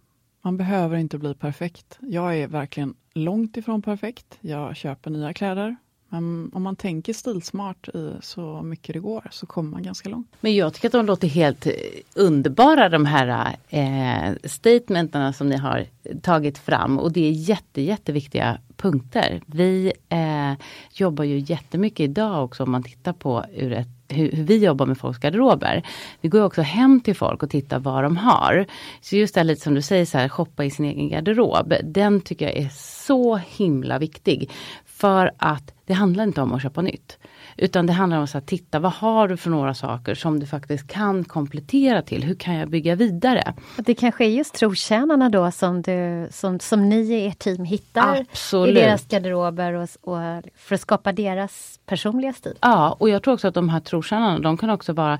Man 0.41 0.57
behöver 0.57 0.97
inte 0.97 1.17
bli 1.17 1.35
perfekt. 1.35 1.97
Jag 2.01 2.37
är 2.37 2.47
verkligen 2.47 2.95
långt 3.13 3.57
ifrån 3.57 3.81
perfekt. 3.81 4.37
Jag 4.41 4.75
köper 4.75 5.09
nya 5.09 5.33
kläder 5.33 5.75
men 6.13 6.51
om 6.53 6.63
man 6.63 6.75
tänker 6.75 7.13
stilsmart 7.13 7.87
i 7.87 8.11
så 8.21 8.61
mycket 8.61 8.93
det 8.93 8.99
går 8.99 9.27
så 9.31 9.45
kommer 9.45 9.71
man 9.71 9.83
ganska 9.83 10.09
långt. 10.09 10.27
Men 10.41 10.55
jag 10.55 10.73
tycker 10.73 10.87
att 10.87 10.91
de 10.91 11.05
låter 11.05 11.27
helt 11.27 11.67
underbara 12.15 12.89
de 12.89 13.05
här 13.05 13.55
eh, 13.69 14.33
statementerna 14.43 15.33
som 15.33 15.49
ni 15.49 15.57
har 15.57 15.85
tagit 16.21 16.57
fram 16.57 16.99
och 16.99 17.11
det 17.11 17.27
är 17.27 17.31
jätte, 17.31 17.81
jätteviktiga 17.81 18.57
punkter. 18.77 19.41
Vi 19.45 19.93
eh, 20.09 20.53
jobbar 20.91 21.23
ju 21.23 21.39
jättemycket 21.39 21.99
idag 21.99 22.43
också 22.43 22.63
om 22.63 22.71
man 22.71 22.83
tittar 22.83 23.13
på 23.13 23.45
ur 23.55 23.73
ett 23.73 23.87
hur, 24.07 24.31
hur, 24.31 24.43
vi 24.43 24.57
jobbar 24.57 24.85
med 24.85 24.97
folks 24.97 25.19
garderober. 25.19 25.83
Vi 26.21 26.29
går 26.29 26.43
också 26.43 26.61
hem 26.61 27.01
till 27.01 27.15
folk 27.15 27.43
och 27.43 27.49
tittar 27.49 27.79
vad 27.79 28.03
de 28.03 28.17
har. 28.17 28.65
Så 29.01 29.15
just 29.15 29.33
det 29.33 29.39
här 29.39 29.45
lite 29.45 29.61
som 29.61 29.73
du 29.73 29.81
säger, 29.81 30.05
så 30.05 30.17
här, 30.17 30.29
shoppa 30.29 30.65
i 30.65 30.71
sin 30.71 30.85
egen 30.85 31.09
garderob. 31.09 31.73
Den 31.83 32.21
tycker 32.21 32.45
jag 32.45 32.57
är 32.57 32.69
så 32.73 33.35
himla 33.35 33.99
viktig. 33.99 34.49
För 34.85 35.31
att 35.37 35.73
det 35.93 35.97
handlar 35.97 36.23
inte 36.23 36.41
om 36.41 36.53
att 36.53 36.61
köpa 36.61 36.81
nytt. 36.81 37.19
Utan 37.57 37.85
det 37.85 37.93
handlar 37.93 38.17
om 38.17 38.27
att 38.33 38.47
titta, 38.47 38.79
vad 38.79 38.91
har 38.91 39.27
du 39.27 39.37
för 39.37 39.49
några 39.49 39.73
saker 39.73 40.15
som 40.15 40.39
du 40.39 40.45
faktiskt 40.45 40.87
kan 40.87 41.23
komplettera 41.23 42.01
till? 42.01 42.23
Hur 42.23 42.35
kan 42.35 42.55
jag 42.55 42.69
bygga 42.69 42.95
vidare? 42.95 43.53
Det 43.77 43.95
kanske 43.95 44.25
är 44.25 44.29
just 44.29 44.53
trotjänarna 44.53 45.29
då 45.29 45.51
som, 45.51 45.81
du, 45.81 46.27
som, 46.31 46.59
som 46.59 46.89
ni 46.89 46.95
i 46.95 47.27
ert 47.27 47.39
team 47.39 47.65
hittar 47.65 48.25
Absolut. 48.31 48.77
i 48.77 48.81
deras 48.81 49.07
garderober 49.07 49.73
och, 49.73 49.89
och, 50.01 50.43
för 50.55 50.75
att 50.75 50.81
skapa 50.81 51.11
deras 51.11 51.79
personliga 51.85 52.33
stil. 52.33 52.57
Ja, 52.61 52.97
och 52.99 53.09
jag 53.09 53.23
tror 53.23 53.33
också 53.33 53.47
att 53.47 53.53
de 53.53 53.69
här 53.69 53.79
trotjänarna, 53.79 54.39
de 54.39 54.57
kan 54.57 54.69
också 54.69 54.93
vara 54.93 55.19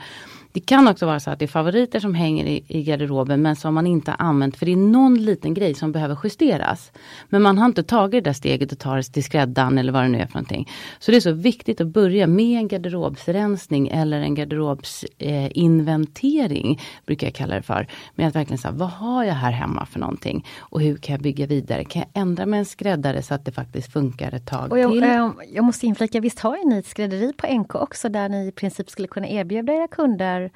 det 0.54 0.60
kan 0.60 0.88
också 0.88 1.06
vara 1.06 1.20
så 1.20 1.32
att 1.32 1.40
det 1.40 1.46
är 1.46 1.48
favoriter 1.48 2.00
som 2.00 2.16
hänger 2.16 2.46
i, 2.46 2.63
i 2.68 2.84
garderoben 2.84 3.42
men 3.42 3.56
som 3.56 3.74
man 3.74 3.88
inte 3.88 4.12
har 4.12 4.25
använt 4.25 4.58
för 4.58 4.66
det 4.66 4.72
är 4.72 4.75
någon 4.75 5.16
liten 5.16 5.54
grej 5.54 5.74
som 5.74 5.92
behöver 5.92 6.18
justeras. 6.24 6.92
Men 7.30 7.42
man 7.42 7.58
har 7.58 7.66
inte 7.66 7.84
tagit 7.84 8.24
det 8.24 8.30
där 8.30 8.34
steget 8.34 8.72
och 8.72 8.80
tar 8.80 8.98
det 8.98 9.04
till 9.04 9.24
skräddaren 9.24 9.78
eller 9.78 9.92
vad 9.92 10.04
det 10.04 10.08
nu 10.08 10.20
är 10.20 10.25
för 10.25 10.34
någonting. 10.34 10.70
Så 11.00 11.12
det 11.12 11.18
är 11.18 11.22
så 11.22 11.32
viktigt 11.32 11.82
att 11.82 11.88
börja 11.88 12.23
med 12.27 12.58
en 12.58 12.68
garderobsrensning 12.68 13.88
eller 13.88 14.22
en 14.22 14.36
garderobsinventering, 14.36 16.72
eh, 16.72 16.77
brukar 17.06 17.27
jag 17.27 17.34
kalla 17.34 17.56
det 17.56 17.62
för. 17.62 17.88
Med 18.15 18.27
att 18.27 18.36
verkligen 18.36 18.58
säga, 18.58 18.72
vad 18.72 18.89
har 18.89 19.24
jag 19.24 19.34
här 19.34 19.51
hemma 19.51 19.86
för 19.86 20.00
någonting? 20.00 20.46
Och 20.60 20.82
hur 20.82 20.98
kan 20.98 21.13
jag 21.13 21.22
bygga 21.22 21.46
vidare? 21.46 21.86
Kan 21.86 22.00
jag 22.00 22.10
ändra 22.22 22.46
med 22.46 22.60
en 22.60 22.65
skräddare 22.65 23.22
så 23.22 23.34
att 23.34 23.46
det 23.46 23.51
faktiskt 23.51 23.94
funkar 23.94 24.36
ett 24.36 24.46
tag 24.46 24.72
och 24.72 24.80
jag, 24.80 24.92
till? 24.92 25.01
Jag, 25.01 25.34
jag 25.53 25.63
måste 25.63 25.86
inflika, 25.86 26.20
visst 26.20 26.39
har 26.39 26.70
ni 26.70 26.77
ett 26.77 26.88
skrädderi 26.88 27.34
på 27.34 27.48
NK 27.48 27.75
också 27.75 28.10
där 28.10 28.30
ni 28.30 28.48
i 28.48 28.51
princip 28.51 28.89
skulle 28.89 29.08
kunna 29.08 29.27
erbjuda 29.27 29.74
era 29.74 29.88
kunder 29.88 30.51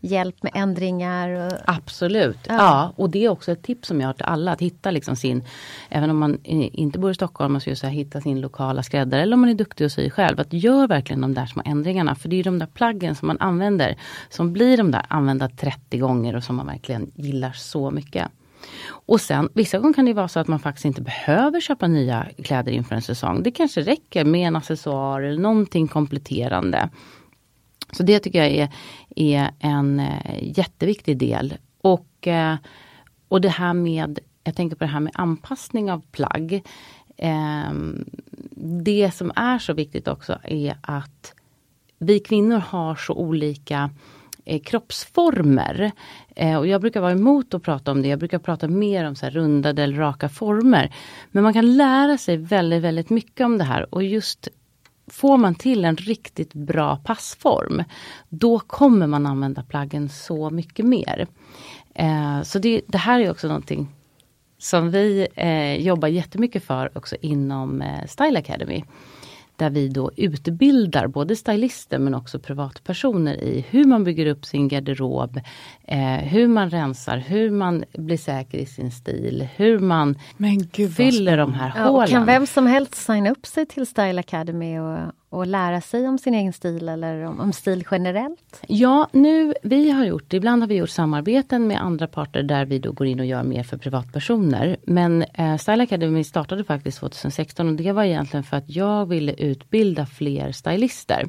hjälp 0.00 0.42
med 0.42 0.52
ändringar? 0.54 1.52
Absolut, 1.66 2.38
ja. 2.48 2.54
ja. 2.54 2.92
Och 2.96 3.10
det 3.10 3.24
är 3.24 3.28
också 3.28 3.52
ett 3.52 3.62
tips 3.62 3.88
som 3.88 4.00
jag 4.00 4.08
har 4.08 4.12
till 4.12 4.24
alla 4.24 4.52
att 4.52 4.60
hitta 4.60 4.90
liksom 4.90 5.16
sin, 5.16 5.44
även 5.88 6.10
om 6.10 6.18
man 6.18 6.38
inte 6.44 6.98
bor 6.98 7.10
i 7.10 7.14
Stockholm, 7.14 7.52
man 7.52 7.60
ska 7.60 7.76
så 7.76 7.86
här, 7.86 7.94
hitta 7.94 8.20
sin 8.20 8.40
lokala 8.40 8.82
skräddare 8.82 9.22
eller 9.22 9.34
om 9.34 9.40
man 9.40 9.50
är 9.50 9.54
duktig 9.54 9.84
att 9.84 9.92
sy 9.92 10.10
själv. 10.10 10.40
Att 10.40 10.52
gör 10.52 10.88
verkligen 10.88 11.20
de 11.20 11.34
där 11.34 11.46
små 11.46 11.62
ändringarna 11.64 12.14
för 12.14 12.28
det 12.28 12.36
är 12.36 12.44
de 12.44 12.58
där 12.58 12.66
plaggen 12.66 13.14
som 13.14 13.28
man 13.28 13.38
använder 13.40 13.96
som 14.28 14.52
blir 14.52 14.76
de 14.76 14.90
där 14.90 15.06
använda 15.08 15.48
30 15.48 15.98
gånger 15.98 16.36
och 16.36 16.44
som 16.44 16.56
man 16.56 16.66
verkligen 16.66 17.10
gillar 17.14 17.52
så 17.52 17.90
mycket. 17.90 18.28
Och 18.88 19.20
sen 19.20 19.48
vissa 19.54 19.78
gånger 19.78 19.94
kan 19.94 20.04
det 20.04 20.12
vara 20.12 20.28
så 20.28 20.40
att 20.40 20.48
man 20.48 20.58
faktiskt 20.58 20.84
inte 20.84 21.02
behöver 21.02 21.60
köpa 21.60 21.86
nya 21.86 22.26
kläder 22.42 22.72
inför 22.72 22.94
en 22.94 23.02
säsong. 23.02 23.42
Det 23.42 23.50
kanske 23.50 23.80
räcker 23.80 24.24
med 24.24 24.48
en 24.48 24.56
accessoar 24.56 25.20
eller 25.22 25.40
någonting 25.40 25.88
kompletterande. 25.88 26.88
Så 27.92 28.02
det 28.02 28.18
tycker 28.18 28.38
jag 28.38 28.48
är, 28.48 28.68
är 29.16 29.50
en 29.58 30.00
eh, 30.00 30.58
jätteviktig 30.58 31.18
del. 31.18 31.54
Och, 31.80 32.28
eh, 32.28 32.56
och 33.28 33.40
det 33.40 33.48
här 33.48 33.74
med, 33.74 34.18
jag 34.44 34.56
tänker 34.56 34.76
på 34.76 34.84
det 34.84 34.90
här 34.90 35.00
med 35.00 35.12
anpassning 35.14 35.92
av 35.92 36.02
plagg. 36.12 36.62
Ehm, 37.16 38.04
det 38.84 39.10
som 39.14 39.32
är 39.36 39.58
så 39.58 39.72
viktigt 39.72 40.08
också 40.08 40.38
är 40.44 40.76
att 40.82 41.34
vi 41.98 42.20
kvinnor 42.20 42.58
har 42.58 42.94
så 42.94 43.14
olika 43.14 43.90
eh, 44.44 44.60
kroppsformer. 44.60 45.92
Eh, 46.36 46.56
och 46.56 46.66
jag 46.66 46.80
brukar 46.80 47.00
vara 47.00 47.12
emot 47.12 47.54
att 47.54 47.62
prata 47.62 47.90
om 47.90 48.02
det. 48.02 48.08
Jag 48.08 48.18
brukar 48.18 48.38
prata 48.38 48.68
mer 48.68 49.04
om 49.04 49.16
så 49.16 49.26
här 49.26 49.30
rundade 49.30 49.82
eller 49.82 49.96
raka 49.96 50.28
former. 50.28 50.94
Men 51.30 51.42
man 51.42 51.52
kan 51.52 51.76
lära 51.76 52.18
sig 52.18 52.36
väldigt, 52.36 52.82
väldigt 52.82 53.10
mycket 53.10 53.44
om 53.44 53.58
det 53.58 53.64
här 53.64 53.94
och 53.94 54.02
just 54.02 54.48
får 55.12 55.36
man 55.36 55.54
till 55.54 55.84
en 55.84 55.96
riktigt 55.96 56.54
bra 56.54 56.96
passform, 56.96 57.82
då 58.28 58.58
kommer 58.58 59.06
man 59.06 59.26
använda 59.26 59.62
plaggen 59.62 60.08
så 60.08 60.50
mycket 60.50 60.86
mer. 60.86 61.26
Eh, 61.94 62.42
så 62.42 62.58
det, 62.58 62.80
det, 62.86 62.98
här 62.98 63.20
är 63.20 63.30
också 63.30 63.46
någonting 63.46 63.88
som 64.58 64.90
vi 64.90 65.26
eh, 65.34 65.74
jobbar 65.74 66.08
jättemycket 66.08 66.64
för 66.64 66.98
också 66.98 67.16
inom 67.20 67.82
eh, 67.82 68.06
Style 68.06 68.38
Academy 68.38 68.84
där 69.60 69.70
vi 69.70 69.88
då 69.88 70.10
utbildar 70.16 71.06
både 71.06 71.36
stylister 71.36 71.98
men 71.98 72.14
också 72.14 72.38
privatpersoner 72.38 73.34
i 73.34 73.64
hur 73.70 73.84
man 73.84 74.04
bygger 74.04 74.26
upp 74.26 74.44
sin 74.44 74.68
garderob, 74.68 75.40
eh, 75.84 75.98
hur 76.00 76.48
man 76.48 76.70
rensar, 76.70 77.16
hur 77.16 77.50
man 77.50 77.84
blir 77.92 78.16
säker 78.16 78.58
i 78.58 78.66
sin 78.66 78.90
stil, 78.90 79.48
hur 79.56 79.78
man 79.78 80.18
Gud, 80.72 80.94
fyller 80.94 81.36
de 81.36 81.54
här 81.54 81.72
ja, 81.76 81.88
hålen. 81.88 82.08
Kan 82.08 82.26
vem 82.26 82.46
som 82.46 82.66
helst 82.66 82.94
signa 82.94 83.30
upp 83.30 83.46
sig 83.46 83.66
till 83.66 83.86
Style 83.86 84.20
Academy 84.20 84.78
och, 84.78 84.98
och 85.30 85.46
lära 85.46 85.80
sig 85.80 86.08
om 86.08 86.18
sin 86.18 86.34
egen 86.34 86.52
stil 86.52 86.88
eller 86.88 87.24
om, 87.24 87.40
om, 87.40 87.52
stil 87.52 87.84
generellt? 87.90 88.62
Ja, 88.66 89.08
nu 89.12 89.54
vi 89.62 89.90
har 89.90 90.04
gjort, 90.04 90.32
ibland 90.32 90.62
har 90.62 90.68
vi 90.68 90.74
gjort 90.74 90.90
samarbeten 90.90 91.66
med 91.66 91.82
andra 91.82 92.06
parter 92.06 92.42
där 92.42 92.64
vi 92.64 92.78
då 92.78 92.92
går 92.92 93.06
in 93.06 93.20
och 93.20 93.26
gör 93.26 93.42
mer 93.42 93.62
för 93.62 93.76
privatpersoner. 93.76 94.76
Men 94.82 95.22
eh, 95.22 95.56
Style 95.56 95.82
Academy 95.82 96.24
startade 96.24 96.64
faktiskt 96.64 96.98
2016 96.98 97.68
och 97.68 97.74
det 97.74 97.92
var 97.92 98.04
egentligen 98.04 98.44
för 98.44 98.56
att 98.56 98.70
jag 98.70 99.06
ville 99.06 99.32
utbilda 99.32 100.06
fler 100.06 100.52
stylister. 100.52 101.28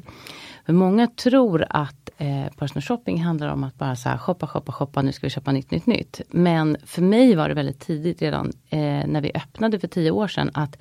För 0.66 0.72
många 0.72 1.06
tror 1.06 1.64
att 1.70 2.10
eh, 2.18 2.52
personal 2.58 2.82
shopping 2.82 3.22
handlar 3.22 3.48
om 3.48 3.64
att 3.64 3.78
bara 3.78 3.96
så 3.96 4.08
här, 4.08 4.18
shoppa, 4.18 4.46
shoppa, 4.46 4.72
shoppa, 4.72 5.02
nu 5.02 5.12
ska 5.12 5.26
vi 5.26 5.30
köpa 5.30 5.52
nytt, 5.52 5.70
nytt, 5.70 5.86
nytt. 5.86 6.20
Men 6.30 6.76
för 6.86 7.02
mig 7.02 7.34
var 7.34 7.48
det 7.48 7.54
väldigt 7.54 7.80
tidigt 7.80 8.22
redan 8.22 8.52
eh, 8.70 8.78
när 9.06 9.20
vi 9.20 9.32
öppnade 9.34 9.78
för 9.78 9.88
tio 9.88 10.10
år 10.10 10.28
sedan 10.28 10.50
att 10.54 10.78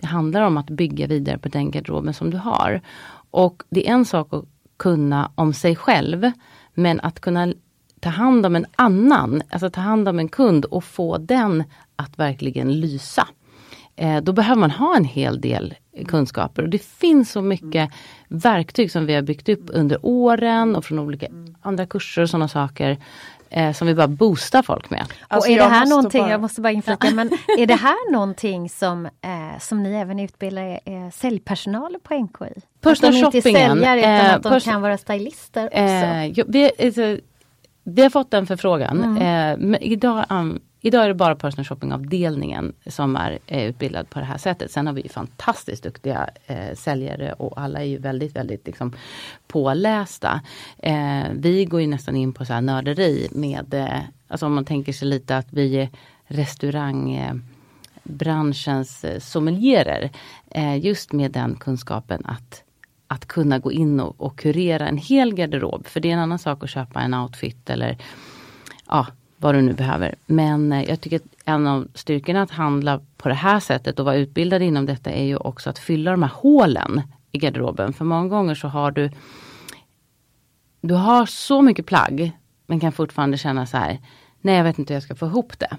det 0.00 0.06
handlar 0.06 0.42
om 0.42 0.56
att 0.56 0.70
bygga 0.70 1.06
vidare 1.06 1.38
på 1.38 1.48
den 1.48 1.70
garderoben 1.70 2.14
som 2.14 2.30
du 2.30 2.36
har. 2.36 2.80
Och 3.30 3.62
det 3.70 3.88
är 3.88 3.92
en 3.92 4.04
sak 4.04 4.32
att 4.32 4.44
kunna 4.76 5.32
om 5.34 5.54
sig 5.54 5.76
själv, 5.76 6.30
men 6.74 7.00
att 7.00 7.20
kunna 7.20 7.52
ta 8.00 8.08
hand 8.08 8.46
om 8.46 8.56
en 8.56 8.66
annan, 8.76 9.42
alltså 9.50 9.70
ta 9.70 9.80
hand 9.80 10.08
om 10.08 10.18
en 10.18 10.28
kund 10.28 10.64
och 10.64 10.84
få 10.84 11.18
den 11.18 11.64
att 11.96 12.18
verkligen 12.18 12.80
lysa. 12.80 13.28
Eh, 13.96 14.22
då 14.22 14.32
behöver 14.32 14.60
man 14.60 14.70
ha 14.70 14.96
en 14.96 15.04
hel 15.04 15.40
del 15.40 15.74
kunskaper 16.08 16.62
och 16.62 16.68
det 16.68 16.82
finns 16.82 17.32
så 17.32 17.42
mycket 17.42 17.90
verktyg 18.28 18.90
som 18.90 19.06
vi 19.06 19.14
har 19.14 19.22
byggt 19.22 19.48
upp 19.48 19.64
under 19.68 19.98
åren 20.02 20.76
och 20.76 20.84
från 20.84 20.98
olika 20.98 21.26
andra 21.62 21.86
kurser 21.86 22.22
och 22.22 22.30
sådana 22.30 22.48
saker 22.48 22.98
eh, 23.52 23.72
som 23.72 23.86
vi 23.86 23.94
bara 23.94 24.08
boostar 24.08 24.62
folk 24.62 24.90
med. 24.90 25.06
Alltså, 25.28 25.50
och 25.50 25.54
är 25.54 25.58
det 25.58 25.68
här 25.68 25.86
någonting, 25.86 26.22
bara... 26.22 26.30
jag 26.30 26.40
måste 26.40 26.60
bara 26.60 26.72
inflika, 26.72 27.10
men 27.10 27.30
är 27.58 27.66
det 27.66 27.74
här 27.74 28.12
någonting 28.12 28.68
som, 28.68 29.06
eh, 29.06 29.58
som 29.60 29.82
ni 29.82 29.94
även 29.94 30.20
utbildar 30.20 30.80
eh, 30.84 31.10
säljpersonal 31.12 31.96
på 32.02 32.14
NKI? 32.14 32.60
Personal 32.80 33.14
att 33.14 33.32
de 33.32 33.38
inte 33.38 33.50
är 33.50 33.68
säljare 33.68 34.00
utan 34.00 34.12
eh, 34.12 34.34
att 34.34 34.42
de 34.42 34.60
kan 34.60 34.82
vara 34.82 34.98
stylister 34.98 35.66
också? 35.66 35.78
Eh, 35.78 36.46
vi, 36.48 36.70
alltså, 36.86 37.18
vi 37.84 38.02
har 38.02 38.10
fått 38.10 38.34
en 38.34 38.46
förfrågan. 38.46 39.04
Mm. 39.04 39.16
Eh, 39.16 39.68
men 39.68 39.82
idag 39.82 40.24
um, 40.30 40.60
Idag 40.84 41.04
är 41.04 41.08
det 41.08 41.14
bara 41.14 41.34
personal 41.34 41.64
shopping-avdelningen 41.64 42.72
som 42.86 43.16
är 43.16 43.38
eh, 43.46 43.64
utbildad 43.64 44.10
på 44.10 44.18
det 44.18 44.24
här 44.24 44.38
sättet. 44.38 44.70
Sen 44.70 44.86
har 44.86 44.94
vi 44.94 45.08
fantastiskt 45.08 45.82
duktiga 45.82 46.28
eh, 46.46 46.74
säljare 46.74 47.32
och 47.32 47.60
alla 47.60 47.80
är 47.80 47.84
ju 47.84 47.98
väldigt, 47.98 48.36
väldigt 48.36 48.66
liksom, 48.66 48.92
pålästa. 49.46 50.40
Eh, 50.78 51.24
vi 51.32 51.64
går 51.64 51.80
ju 51.80 51.86
nästan 51.86 52.16
in 52.16 52.32
på 52.32 52.44
så 52.44 52.52
här 52.52 52.60
nörderi 52.60 53.28
med, 53.32 53.74
eh, 53.74 54.00
alltså 54.28 54.46
om 54.46 54.54
man 54.54 54.64
tänker 54.64 54.92
sig 54.92 55.08
lite 55.08 55.36
att 55.36 55.52
vi 55.52 55.76
är 55.76 55.88
restaurangbranschens 56.24 59.04
eh, 59.04 59.18
sommelierer. 59.18 60.10
Eh, 60.50 60.84
just 60.84 61.12
med 61.12 61.32
den 61.32 61.56
kunskapen 61.56 62.22
att 62.24 62.62
att 63.06 63.26
kunna 63.26 63.58
gå 63.58 63.72
in 63.72 64.00
och, 64.00 64.20
och 64.20 64.38
kurera 64.38 64.88
en 64.88 64.96
hel 64.96 65.34
garderob. 65.34 65.86
För 65.86 66.00
det 66.00 66.08
är 66.08 66.12
en 66.12 66.18
annan 66.18 66.38
sak 66.38 66.64
att 66.64 66.70
köpa 66.70 67.00
en 67.00 67.14
outfit 67.14 67.70
eller 67.70 67.98
ja, 68.88 69.06
vad 69.42 69.54
du 69.54 69.62
nu 69.62 69.72
behöver. 69.72 70.14
Men 70.26 70.72
eh, 70.72 70.88
jag 70.88 71.00
tycker 71.00 71.16
att 71.16 71.22
en 71.44 71.66
av 71.66 71.88
styrkorna 71.94 72.42
att 72.42 72.50
handla 72.50 73.00
på 73.16 73.28
det 73.28 73.34
här 73.34 73.60
sättet 73.60 73.98
och 73.98 74.04
vara 74.04 74.16
utbildad 74.16 74.62
inom 74.62 74.86
detta 74.86 75.10
är 75.10 75.24
ju 75.24 75.36
också 75.36 75.70
att 75.70 75.78
fylla 75.78 76.10
de 76.10 76.22
här 76.22 76.30
hålen 76.34 77.02
i 77.32 77.38
garderoben. 77.38 77.92
För 77.92 78.04
många 78.04 78.28
gånger 78.28 78.54
så 78.54 78.68
har 78.68 78.90
du 78.90 79.10
Du 80.80 80.94
har 80.94 81.26
så 81.26 81.62
mycket 81.62 81.86
plagg 81.86 82.32
men 82.66 82.80
kan 82.80 82.92
fortfarande 82.92 83.38
känna 83.38 83.66
så 83.66 83.76
här 83.76 83.98
Nej 84.40 84.56
jag 84.56 84.64
vet 84.64 84.78
inte 84.78 84.92
hur 84.92 84.96
jag 84.96 85.02
ska 85.02 85.14
få 85.14 85.26
ihop 85.26 85.58
det. 85.58 85.76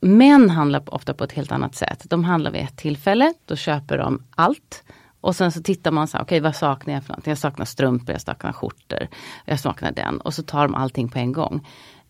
Män 0.00 0.50
handlar 0.50 0.94
ofta 0.94 1.14
på 1.14 1.24
ett 1.24 1.32
helt 1.32 1.52
annat 1.52 1.74
sätt. 1.74 2.06
De 2.10 2.24
handlar 2.24 2.50
vid 2.50 2.60
ett 2.60 2.76
tillfälle, 2.76 3.34
då 3.44 3.56
köper 3.56 3.98
de 3.98 4.22
allt. 4.30 4.84
Och 5.20 5.36
sen 5.36 5.52
så 5.52 5.62
tittar 5.62 5.90
man 5.90 6.08
så 6.08 6.16
här, 6.16 6.24
okej 6.24 6.36
okay, 6.36 6.44
vad 6.44 6.56
saknar 6.56 6.94
jag 6.94 7.04
för 7.04 7.12
någonting? 7.12 7.30
Jag 7.30 7.38
saknar 7.38 7.64
strumpor, 7.64 8.12
jag 8.12 8.20
saknar 8.20 8.52
skjortor, 8.52 9.08
jag 9.44 9.60
saknar 9.60 9.92
den. 9.92 10.20
Och 10.20 10.34
så 10.34 10.42
tar 10.42 10.62
de 10.62 10.74
allting 10.74 11.08
på 11.08 11.18
en 11.18 11.32
gång. 11.32 11.66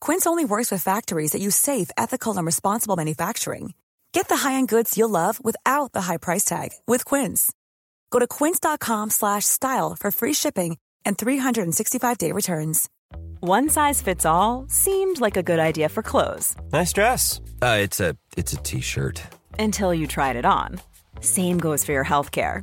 Quince 0.00 0.26
only 0.26 0.44
works 0.44 0.70
with 0.70 0.82
factories 0.82 1.32
that 1.32 1.42
use 1.42 1.56
safe, 1.56 1.90
ethical, 1.96 2.36
and 2.36 2.46
responsible 2.46 2.96
manufacturing. 2.96 3.74
Get 4.12 4.28
the 4.28 4.36
high-end 4.36 4.68
goods 4.68 4.96
you'll 4.96 5.10
love 5.10 5.42
without 5.44 5.92
the 5.92 6.02
high 6.02 6.16
price 6.16 6.44
tag 6.44 6.70
with 6.86 7.04
Quince. 7.04 7.52
Go 8.10 8.18
to 8.18 8.26
quince.com/style 8.26 9.96
for 10.00 10.10
free 10.10 10.34
shipping 10.34 10.78
and 11.06 11.16
365-day 11.16 12.32
returns. 12.32 12.88
One 13.40 13.68
size 13.68 14.02
fits 14.02 14.26
all 14.26 14.66
seemed 14.68 15.20
like 15.20 15.36
a 15.36 15.42
good 15.42 15.58
idea 15.58 15.88
for 15.88 16.02
clothes. 16.02 16.54
Nice 16.72 16.92
dress. 16.92 17.40
Uh, 17.62 17.78
it's 17.80 18.00
a 18.00 18.16
it's 18.36 18.52
a 18.52 18.56
t-shirt. 18.56 19.22
Until 19.58 19.94
you 19.94 20.06
tried 20.06 20.36
it 20.36 20.44
on. 20.44 20.80
Same 21.20 21.58
goes 21.58 21.84
for 21.84 21.92
your 21.92 22.04
health 22.04 22.30
care. 22.32 22.62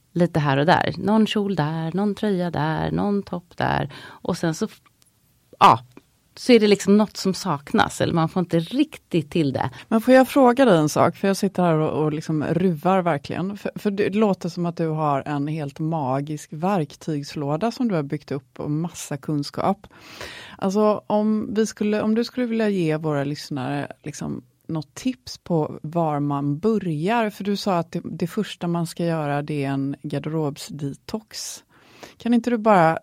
lite 0.13 0.39
här 0.39 0.57
och 0.57 0.65
där. 0.65 0.93
Någon 0.97 1.27
kjol 1.27 1.55
där, 1.55 1.91
någon 1.93 2.15
tröja 2.15 2.51
där, 2.51 2.91
någon 2.91 3.23
topp 3.23 3.57
där. 3.57 3.93
Och 4.03 4.37
sen 4.37 4.53
så, 4.53 4.67
ja, 5.59 5.79
så 6.35 6.51
är 6.51 6.59
det 6.59 6.67
liksom 6.67 6.97
något 6.97 7.17
som 7.17 7.33
saknas 7.33 8.01
eller 8.01 8.13
man 8.13 8.29
får 8.29 8.39
inte 8.39 8.59
riktigt 8.59 9.31
till 9.31 9.53
det. 9.53 9.69
Men 9.87 10.01
får 10.01 10.13
jag 10.13 10.27
fråga 10.27 10.65
dig 10.65 10.77
en 10.77 10.89
sak, 10.89 11.15
för 11.15 11.27
jag 11.27 11.37
sitter 11.37 11.63
här 11.63 11.73
och, 11.73 12.03
och 12.03 12.13
liksom 12.13 12.43
ruvar 12.43 13.01
verkligen. 13.01 13.57
För, 13.57 13.71
för 13.75 13.91
det 13.91 14.15
låter 14.15 14.49
som 14.49 14.65
att 14.65 14.77
du 14.77 14.87
har 14.87 15.23
en 15.25 15.47
helt 15.47 15.79
magisk 15.79 16.49
verktygslåda 16.53 17.71
som 17.71 17.87
du 17.87 17.95
har 17.95 18.03
byggt 18.03 18.31
upp 18.31 18.59
och 18.59 18.71
massa 18.71 19.17
kunskap. 19.17 19.87
Alltså 20.57 21.03
om, 21.07 21.53
vi 21.53 21.65
skulle, 21.65 22.01
om 22.01 22.15
du 22.15 22.23
skulle 22.23 22.45
vilja 22.45 22.69
ge 22.69 22.97
våra 22.97 23.23
lyssnare 23.23 23.87
liksom 24.03 24.43
något 24.71 24.95
tips 24.95 25.37
på 25.37 25.79
var 25.83 26.19
man 26.19 26.59
börjar? 26.59 27.29
För 27.29 27.43
du 27.43 27.57
sa 27.57 27.77
att 27.77 27.91
det, 27.91 28.01
det 28.03 28.27
första 28.27 28.67
man 28.67 28.87
ska 28.87 29.05
göra 29.05 29.41
det 29.41 29.63
är 29.63 29.69
en 29.69 29.95
garderobsdetox. 30.03 31.63
Kan 32.17 32.33
inte 32.33 32.49
du 32.49 32.57
bara 32.57 32.99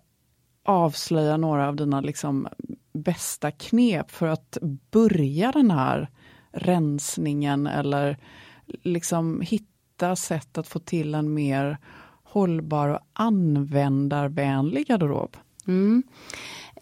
avslöja 0.64 1.36
några 1.36 1.68
av 1.68 1.76
dina 1.76 2.00
liksom 2.00 2.48
bästa 2.92 3.50
knep 3.50 4.10
för 4.10 4.26
att 4.26 4.58
börja 4.90 5.52
den 5.52 5.70
här 5.70 6.08
rensningen 6.52 7.66
eller 7.66 8.18
liksom 8.66 9.40
hitta 9.40 10.16
sätt 10.16 10.58
att 10.58 10.68
få 10.68 10.78
till 10.78 11.14
en 11.14 11.34
mer 11.34 11.78
hållbar 12.22 12.88
och 12.88 13.00
användarvänlig 13.12 14.86
garderob? 14.86 15.36
Mm. 15.66 16.02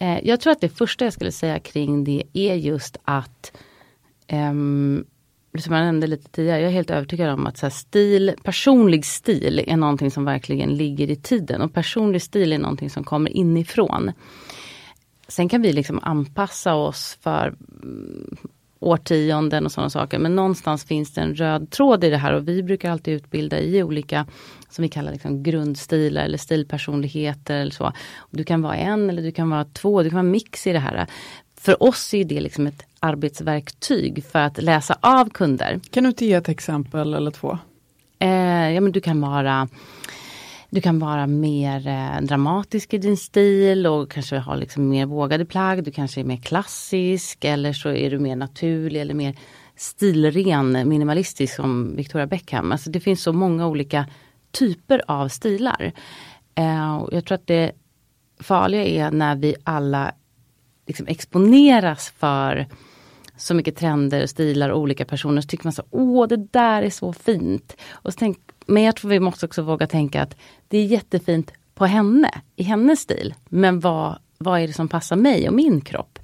Eh, 0.00 0.18
jag 0.26 0.40
tror 0.40 0.52
att 0.52 0.60
det 0.60 0.68
första 0.68 1.04
jag 1.04 1.12
skulle 1.12 1.32
säga 1.32 1.58
kring 1.58 2.04
det 2.04 2.22
är 2.32 2.54
just 2.54 2.96
att 3.04 3.52
ehm, 4.26 5.04
som 5.58 5.74
jag 5.74 5.84
nämnde 5.84 6.06
lite 6.06 6.30
tidigare, 6.30 6.60
jag 6.60 6.68
är 6.68 6.74
helt 6.74 6.90
övertygad 6.90 7.30
om 7.30 7.46
att 7.46 7.58
så 7.58 7.70
stil, 7.70 8.34
personlig 8.42 9.04
stil 9.04 9.64
är 9.66 9.76
någonting 9.76 10.10
som 10.10 10.24
verkligen 10.24 10.76
ligger 10.76 11.10
i 11.10 11.16
tiden 11.16 11.60
och 11.60 11.74
personlig 11.74 12.22
stil 12.22 12.52
är 12.52 12.58
någonting 12.58 12.90
som 12.90 13.04
kommer 13.04 13.30
inifrån. 13.30 14.12
Sen 15.28 15.48
kan 15.48 15.62
vi 15.62 15.72
liksom 15.72 16.00
anpassa 16.02 16.74
oss 16.74 17.18
för 17.20 17.54
mm, 17.82 18.36
årtionden 18.80 19.64
och 19.64 19.72
sådana 19.72 19.90
saker. 19.90 20.18
Men 20.18 20.36
någonstans 20.36 20.84
finns 20.84 21.14
det 21.14 21.20
en 21.20 21.34
röd 21.34 21.70
tråd 21.70 22.04
i 22.04 22.10
det 22.10 22.16
här 22.16 22.32
och 22.32 22.48
vi 22.48 22.62
brukar 22.62 22.90
alltid 22.90 23.14
utbilda 23.14 23.60
i 23.60 23.82
olika 23.82 24.26
som 24.70 24.82
vi 24.82 24.88
kallar 24.88 25.12
liksom 25.12 25.42
grundstilar 25.42 26.24
eller 26.24 26.38
stilpersonligheter. 26.38 27.56
Eller 27.56 27.72
så. 27.72 27.92
Du 28.30 28.44
kan 28.44 28.62
vara 28.62 28.76
en 28.76 29.10
eller 29.10 29.22
du 29.22 29.32
kan 29.32 29.50
vara 29.50 29.64
två, 29.64 30.02
du 30.02 30.10
kan 30.10 30.16
vara 30.16 30.22
mix 30.22 30.66
i 30.66 30.72
det 30.72 30.78
här. 30.78 31.06
För 31.60 31.82
oss 31.82 32.14
är 32.14 32.24
det 32.24 32.40
liksom 32.40 32.66
ett 32.66 32.82
arbetsverktyg 33.00 34.24
för 34.24 34.38
att 34.38 34.62
läsa 34.62 34.98
av 35.00 35.30
kunder. 35.30 35.80
Kan 35.90 36.02
du 36.02 36.08
inte 36.08 36.26
ge 36.26 36.32
ett 36.32 36.48
exempel 36.48 37.14
eller 37.14 37.30
två? 37.30 37.58
Eh, 38.18 38.70
ja, 38.70 38.80
men 38.80 38.92
du 38.92 39.00
kan 39.00 39.20
vara 39.20 39.68
du 40.70 40.80
kan 40.80 40.98
vara 40.98 41.26
mer 41.26 41.88
eh, 41.88 42.20
dramatisk 42.22 42.94
i 42.94 42.98
din 42.98 43.16
stil 43.16 43.86
och 43.86 44.10
kanske 44.10 44.38
ha 44.38 44.54
liksom 44.54 44.88
mer 44.88 45.06
vågade 45.06 45.44
plagg. 45.44 45.84
Du 45.84 45.90
kanske 45.90 46.20
är 46.20 46.24
mer 46.24 46.36
klassisk 46.36 47.44
eller 47.44 47.72
så 47.72 47.88
är 47.88 48.10
du 48.10 48.18
mer 48.18 48.36
naturlig 48.36 49.00
eller 49.00 49.14
mer 49.14 49.38
stilren, 49.76 50.88
minimalistisk 50.88 51.54
som 51.54 51.96
Victoria 51.96 52.26
Beckham. 52.26 52.72
Alltså 52.72 52.90
det 52.90 53.00
finns 53.00 53.22
så 53.22 53.32
många 53.32 53.66
olika 53.66 54.06
typer 54.50 55.02
av 55.06 55.28
stilar. 55.28 55.92
Eh, 56.54 57.04
jag 57.12 57.24
tror 57.24 57.34
att 57.34 57.46
det 57.46 57.72
farliga 58.40 58.84
är 58.84 59.10
när 59.10 59.36
vi 59.36 59.54
alla 59.64 60.12
liksom 60.86 61.06
exponeras 61.06 62.12
för 62.18 62.66
så 63.36 63.54
mycket 63.54 63.76
trender, 63.76 64.26
stilar 64.26 64.68
och 64.68 64.80
olika 64.80 65.04
personer. 65.04 65.40
Så 65.40 65.48
tycker 65.48 65.64
man 65.64 65.72
så, 65.72 65.82
åh 65.90 66.28
det 66.28 66.36
där 66.36 66.82
är 66.82 66.90
så 66.90 67.12
fint. 67.12 67.76
Och 67.92 68.12
så 68.12 68.18
tänk, 68.18 68.38
men 68.66 68.82
jag 68.82 68.96
tror 68.96 69.10
vi 69.10 69.20
måste 69.20 69.46
också 69.46 69.62
våga 69.62 69.86
tänka 69.86 70.22
att 70.22 70.36
det 70.68 70.78
är 70.78 70.84
jättefint 70.84 71.52
på 71.74 71.86
henne, 71.86 72.30
i 72.56 72.62
hennes 72.62 73.00
stil. 73.00 73.34
Men 73.48 73.80
vad, 73.80 74.18
vad 74.38 74.60
är 74.60 74.66
det 74.66 74.72
som 74.72 74.88
passar 74.88 75.16
mig 75.16 75.48
och 75.48 75.54
min 75.54 75.80
kropp? 75.80 76.18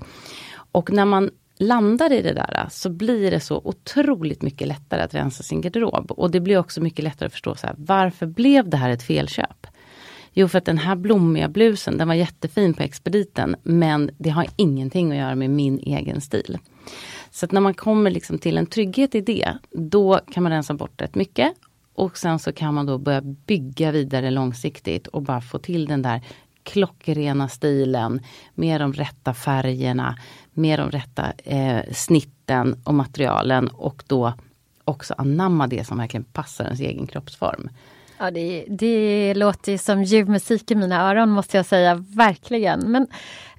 Och 0.72 0.92
när 0.92 1.04
man 1.04 1.30
landar 1.58 2.12
i 2.12 2.22
det 2.22 2.32
där 2.32 2.66
så 2.70 2.90
blir 2.90 3.30
det 3.30 3.40
så 3.40 3.60
otroligt 3.64 4.42
mycket 4.42 4.68
lättare 4.68 5.02
att 5.02 5.14
rensa 5.14 5.42
sin 5.42 5.60
garderob. 5.60 6.10
Och 6.10 6.30
det 6.30 6.40
blir 6.40 6.58
också 6.58 6.80
mycket 6.80 7.04
lättare 7.04 7.26
att 7.26 7.32
förstå 7.32 7.54
så 7.54 7.66
här, 7.66 7.76
varför 7.78 8.26
blev 8.26 8.68
det 8.68 8.76
här 8.76 8.90
ett 8.90 9.02
felköp? 9.02 9.61
Jo, 10.32 10.48
för 10.48 10.58
att 10.58 10.64
den 10.64 10.78
här 10.78 10.96
blommiga 10.96 11.48
blusen, 11.48 11.98
den 11.98 12.08
var 12.08 12.14
jättefin 12.14 12.74
på 12.74 12.82
expediten, 12.82 13.56
men 13.62 14.10
det 14.18 14.30
har 14.30 14.46
ingenting 14.56 15.12
att 15.12 15.18
göra 15.18 15.34
med 15.34 15.50
min 15.50 15.78
egen 15.78 16.20
stil. 16.20 16.58
Så 17.30 17.46
att 17.46 17.52
när 17.52 17.60
man 17.60 17.74
kommer 17.74 18.10
liksom 18.10 18.38
till 18.38 18.58
en 18.58 18.66
trygghet 18.66 19.14
i 19.14 19.20
det, 19.20 19.58
då 19.70 20.20
kan 20.32 20.42
man 20.42 20.52
rensa 20.52 20.74
bort 20.74 21.02
rätt 21.02 21.14
mycket. 21.14 21.52
Och 21.94 22.18
sen 22.18 22.38
så 22.38 22.52
kan 22.52 22.74
man 22.74 22.86
då 22.86 22.98
börja 22.98 23.20
bygga 23.20 23.90
vidare 23.90 24.30
långsiktigt 24.30 25.06
och 25.06 25.22
bara 25.22 25.40
få 25.40 25.58
till 25.58 25.86
den 25.86 26.02
där 26.02 26.20
klockrena 26.62 27.48
stilen 27.48 28.20
med 28.54 28.80
de 28.80 28.92
rätta 28.92 29.34
färgerna, 29.34 30.18
med 30.52 30.78
de 30.78 30.90
rätta 30.90 31.32
eh, 31.44 31.92
snitten 31.92 32.80
och 32.84 32.94
materialen 32.94 33.68
och 33.68 34.04
då 34.06 34.32
också 34.84 35.14
anamma 35.18 35.66
det 35.66 35.84
som 35.84 35.98
verkligen 35.98 36.24
passar 36.24 36.64
ens 36.64 36.80
egen 36.80 37.06
kroppsform. 37.06 37.68
Ja, 38.22 38.30
det, 38.30 38.64
det 38.68 39.34
låter 39.34 39.78
som 39.78 40.02
ljuv 40.02 40.28
musik 40.28 40.70
i 40.70 40.74
mina 40.74 41.10
öron 41.10 41.30
måste 41.30 41.56
jag 41.56 41.66
säga, 41.66 41.94
verkligen. 41.94 42.80
Men 42.80 43.02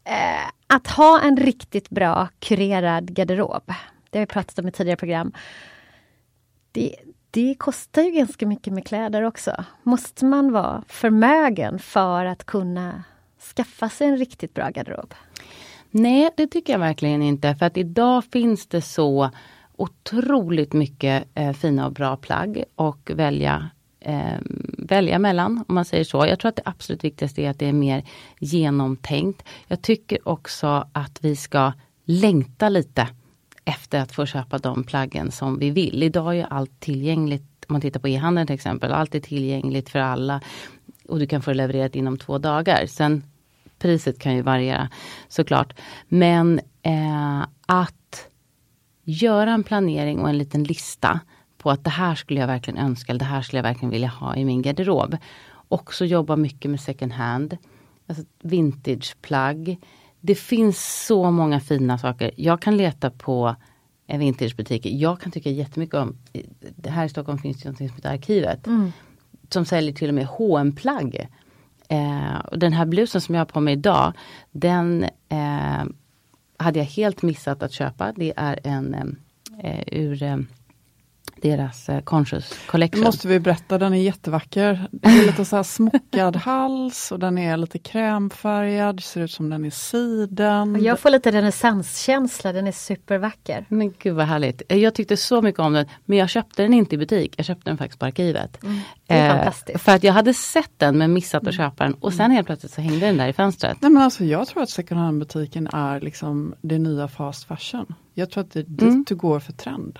eh, 0.03 0.47
att 0.67 0.87
ha 0.87 1.21
en 1.21 1.37
riktigt 1.37 1.89
bra 1.89 2.27
kurerad 2.39 3.13
garderob, 3.13 3.63
det 4.09 4.17
har 4.19 4.25
vi 4.25 4.25
pratat 4.25 4.59
om 4.59 4.67
i 4.67 4.71
tidigare 4.71 4.97
program. 4.97 5.31
Det, 6.71 6.95
det 7.31 7.55
kostar 7.55 8.01
ju 8.01 8.11
ganska 8.11 8.47
mycket 8.47 8.73
med 8.73 8.87
kläder 8.87 9.23
också. 9.23 9.65
Måste 9.83 10.25
man 10.25 10.51
vara 10.51 10.83
förmögen 10.87 11.79
för 11.79 12.25
att 12.25 12.45
kunna 12.45 13.03
skaffa 13.55 13.89
sig 13.89 14.07
en 14.07 14.17
riktigt 14.17 14.53
bra 14.53 14.69
garderob? 14.69 15.13
Nej, 15.91 16.29
det 16.37 16.47
tycker 16.47 16.73
jag 16.73 16.79
verkligen 16.79 17.21
inte. 17.21 17.55
För 17.55 17.65
att 17.65 17.77
idag 17.77 18.23
finns 18.25 18.67
det 18.67 18.81
så 18.81 19.29
otroligt 19.75 20.73
mycket 20.73 21.27
eh, 21.35 21.53
fina 21.53 21.85
och 21.85 21.93
bra 21.93 22.17
plagg 22.17 22.63
och 22.75 23.11
välja 23.15 23.69
eh, 24.03 24.37
välja 24.77 25.19
mellan, 25.19 25.63
om 25.67 25.75
man 25.75 25.85
säger 25.85 26.03
så. 26.03 26.25
Jag 26.25 26.39
tror 26.39 26.49
att 26.49 26.55
det 26.55 26.61
absolut 26.65 27.03
viktigaste 27.03 27.41
är 27.41 27.49
att 27.49 27.59
det 27.59 27.65
är 27.65 27.73
mer 27.73 28.03
genomtänkt. 28.39 29.43
Jag 29.67 29.81
tycker 29.81 30.27
också 30.27 30.87
att 30.91 31.19
vi 31.21 31.35
ska 31.35 31.73
längta 32.05 32.69
lite 32.69 33.07
efter 33.65 33.99
att 33.99 34.11
få 34.11 34.25
köpa 34.25 34.57
de 34.57 34.83
plaggen 34.83 35.31
som 35.31 35.59
vi 35.59 35.69
vill. 35.69 36.03
Idag 36.03 36.37
är 36.37 36.45
allt 36.45 36.79
tillgängligt, 36.79 37.65
om 37.67 37.73
man 37.73 37.81
tittar 37.81 37.99
på 37.99 38.07
e-handeln 38.07 38.47
till 38.47 38.53
exempel, 38.53 38.91
allt 38.91 39.15
är 39.15 39.19
tillgängligt 39.19 39.89
för 39.89 39.99
alla. 39.99 40.41
Och 41.07 41.19
du 41.19 41.27
kan 41.27 41.41
få 41.41 41.51
det 41.51 41.57
levererat 41.57 41.95
inom 41.95 42.17
två 42.17 42.37
dagar. 42.37 42.85
Sen 42.85 43.23
priset 43.79 44.19
kan 44.19 44.35
ju 44.35 44.41
variera 44.41 44.89
såklart. 45.27 45.73
Men 46.07 46.59
eh, 46.81 47.41
att 47.65 48.29
göra 49.03 49.51
en 49.53 49.63
planering 49.63 50.19
och 50.19 50.29
en 50.29 50.37
liten 50.37 50.63
lista 50.63 51.19
på 51.63 51.71
att 51.71 51.83
det 51.83 51.89
här 51.89 52.15
skulle 52.15 52.39
jag 52.39 52.47
verkligen 52.47 52.79
önska, 52.79 53.13
det 53.13 53.25
här 53.25 53.41
skulle 53.41 53.57
jag 53.57 53.63
verkligen 53.63 53.89
vilja 53.89 54.07
ha 54.07 54.35
i 54.35 54.45
min 54.45 54.61
garderob. 54.61 55.17
Också 55.67 56.05
jobba 56.05 56.35
mycket 56.35 56.71
med 56.71 56.79
second 56.79 57.11
hand, 57.11 57.57
alltså 58.07 58.23
vintageplagg. 58.41 59.77
Det 60.21 60.35
finns 60.35 61.05
så 61.05 61.31
många 61.31 61.59
fina 61.59 61.97
saker. 61.97 62.31
Jag 62.35 62.61
kan 62.61 62.77
leta 62.77 63.09
på 63.09 63.55
en 64.07 64.19
vintagebutiker. 64.19 64.89
Jag 64.89 65.21
kan 65.21 65.31
tycka 65.31 65.49
jättemycket 65.49 65.95
om, 65.95 66.17
här 66.85 67.05
i 67.05 67.09
Stockholm 67.09 67.37
finns 67.37 67.61
det 67.61 67.69
något 67.69 67.77
som 67.77 67.87
heter 67.87 68.09
Arkivet. 68.09 68.67
Mm. 68.67 68.91
Som 69.49 69.65
säljer 69.65 69.93
till 69.93 70.09
och 70.09 70.15
med 70.15 70.27
hm 70.27 70.75
plagg 70.75 71.29
eh, 71.89 72.39
och 72.51 72.59
Den 72.59 72.73
här 72.73 72.85
blusen 72.85 73.21
som 73.21 73.35
jag 73.35 73.39
har 73.39 73.45
på 73.45 73.59
mig 73.59 73.73
idag, 73.73 74.13
den 74.51 75.03
eh, 75.29 75.83
hade 76.57 76.79
jag 76.79 76.85
helt 76.85 77.21
missat 77.21 77.63
att 77.63 77.71
köpa. 77.71 78.13
Det 78.15 78.33
är 78.35 78.59
en 78.63 79.17
eh, 79.63 79.83
ur 79.87 80.23
eh, 80.23 80.37
deras 81.43 81.89
eh, 81.89 82.01
Conscious 82.01 82.53
Collection. 82.67 83.01
Det 83.01 83.05
måste 83.05 83.27
vi 83.27 83.39
berätta, 83.39 83.77
den 83.77 83.93
är 83.93 84.01
jättevacker. 84.01 84.87
Det 84.91 85.07
är 85.07 85.25
lite 85.25 85.45
så 85.45 85.55
här 85.55 85.63
smockad 85.63 86.35
hals 86.45 87.11
och 87.11 87.19
den 87.19 87.37
är 87.37 87.57
lite 87.57 87.79
krämfärgad, 87.79 89.03
ser 89.03 89.21
ut 89.21 89.31
som 89.31 89.49
den 89.49 89.65
är 89.65 89.69
siden. 89.69 90.83
Jag 90.83 90.99
får 90.99 91.09
lite 91.09 91.31
renässanskänsla, 91.31 92.53
den 92.53 92.67
är 92.67 92.71
supervacker. 92.71 93.65
Men 93.69 93.93
gud 93.99 94.15
vad 94.15 94.25
härligt. 94.25 94.61
Jag 94.67 94.95
tyckte 94.95 95.17
så 95.17 95.41
mycket 95.41 95.59
om 95.59 95.73
den, 95.73 95.85
men 96.05 96.17
jag 96.17 96.29
köpte 96.29 96.61
den 96.61 96.73
inte 96.73 96.95
i 96.95 96.97
butik, 96.97 97.33
jag 97.37 97.45
köpte 97.45 97.69
den 97.69 97.77
faktiskt 97.77 97.99
på 97.99 98.05
arkivet. 98.05 98.63
Mm, 98.63 98.79
det 99.07 99.13
är 99.13 99.29
eh, 99.29 99.35
fantastiskt. 99.35 99.81
För 99.81 99.91
att 99.91 100.03
jag 100.03 100.13
hade 100.13 100.33
sett 100.33 100.71
den 100.77 100.97
men 100.97 101.13
missat 101.13 101.47
att 101.47 101.55
mm. 101.55 101.69
köpa 101.69 101.83
den 101.83 101.93
och 101.93 102.13
sen 102.13 102.31
helt 102.31 102.47
plötsligt 102.47 102.71
så 102.71 102.81
hängde 102.81 103.05
den 103.05 103.17
där 103.17 103.27
i 103.27 103.33
fönstret. 103.33 103.77
Nej 103.81 103.91
men 103.91 104.03
alltså 104.03 104.25
jag 104.25 104.47
tror 104.47 104.63
att 104.63 104.69
second 104.69 104.99
hand 105.01 105.19
butiken 105.19 105.67
är 105.73 105.99
liksom 105.99 106.55
det 106.61 106.79
nya 106.79 107.07
fast 107.07 107.43
fashion. 107.43 107.93
Jag 108.13 108.31
tror 108.31 108.43
att 108.43 108.51
det 108.51 108.59
är 108.59 108.63
dit 108.63 108.81
mm. 108.81 109.05
du 109.07 109.15
går 109.15 109.39
för 109.39 109.53
trend. 109.53 109.99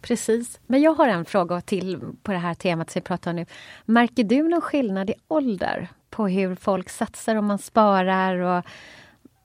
Precis. 0.00 0.60
Men 0.66 0.82
jag 0.82 0.94
har 0.94 1.08
en 1.08 1.24
fråga 1.24 1.60
till 1.60 2.00
på 2.22 2.32
det 2.32 2.38
här 2.38 2.54
temat 2.54 2.90
som 2.90 3.00
vi 3.00 3.04
pratar 3.04 3.30
om 3.30 3.36
nu. 3.36 3.46
Märker 3.84 4.24
du 4.24 4.48
någon 4.48 4.60
skillnad 4.60 5.10
i 5.10 5.14
ålder 5.28 5.88
på 6.10 6.28
hur 6.28 6.54
folk 6.54 6.88
satsar 6.88 7.36
om 7.36 7.46
man 7.46 7.58
sparar 7.58 8.38
och 8.38 8.64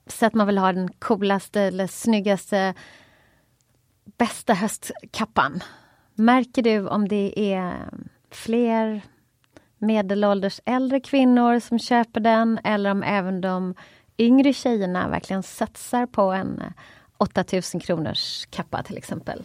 så 0.08 0.26
att 0.26 0.34
man 0.34 0.48
vill 0.48 0.58
ha 0.58 0.74
den 0.74 0.90
coolaste 1.00 1.62
eller 1.62 1.88
snyggaste 1.88 2.74
bästa 4.18 4.54
höstkappan? 4.54 5.64
Märker 6.16 6.62
du 6.62 6.88
om 6.88 7.08
det 7.08 7.54
är 7.54 7.90
fler 8.32 9.02
medelålders 9.78 10.62
äldre 10.66 11.00
kvinnor 11.00 11.60
som 11.60 11.80
köper 11.80 12.20
den 12.20 12.60
eller 12.64 12.92
om 12.92 13.04
även 13.04 13.42
de 13.42 13.76
yngre 14.18 14.54
tjejerna 14.54 15.10
verkligen 15.10 15.44
satsar 15.44 16.06
på 16.06 16.22
en 16.22 16.64
8000 17.18 17.80
kronors 17.80 18.46
kappa 18.46 18.84
till 18.84 18.98
exempel? 18.98 19.44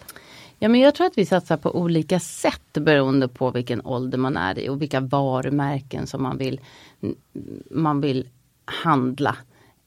Ja, 0.58 0.68
men 0.68 0.80
jag 0.80 0.94
tror 0.94 1.06
att 1.06 1.18
vi 1.18 1.26
satsar 1.26 1.56
på 1.56 1.76
olika 1.76 2.20
sätt 2.20 2.72
beroende 2.72 3.28
på 3.28 3.50
vilken 3.50 3.86
ålder 3.86 4.18
man 4.18 4.36
är 4.36 4.58
i 4.58 4.68
och 4.68 4.82
vilka 4.82 5.00
varumärken 5.00 6.06
som 6.06 6.22
man 6.22 6.38
vill, 6.38 6.60
man 7.70 8.00
vill 8.00 8.28
handla. 8.64 9.36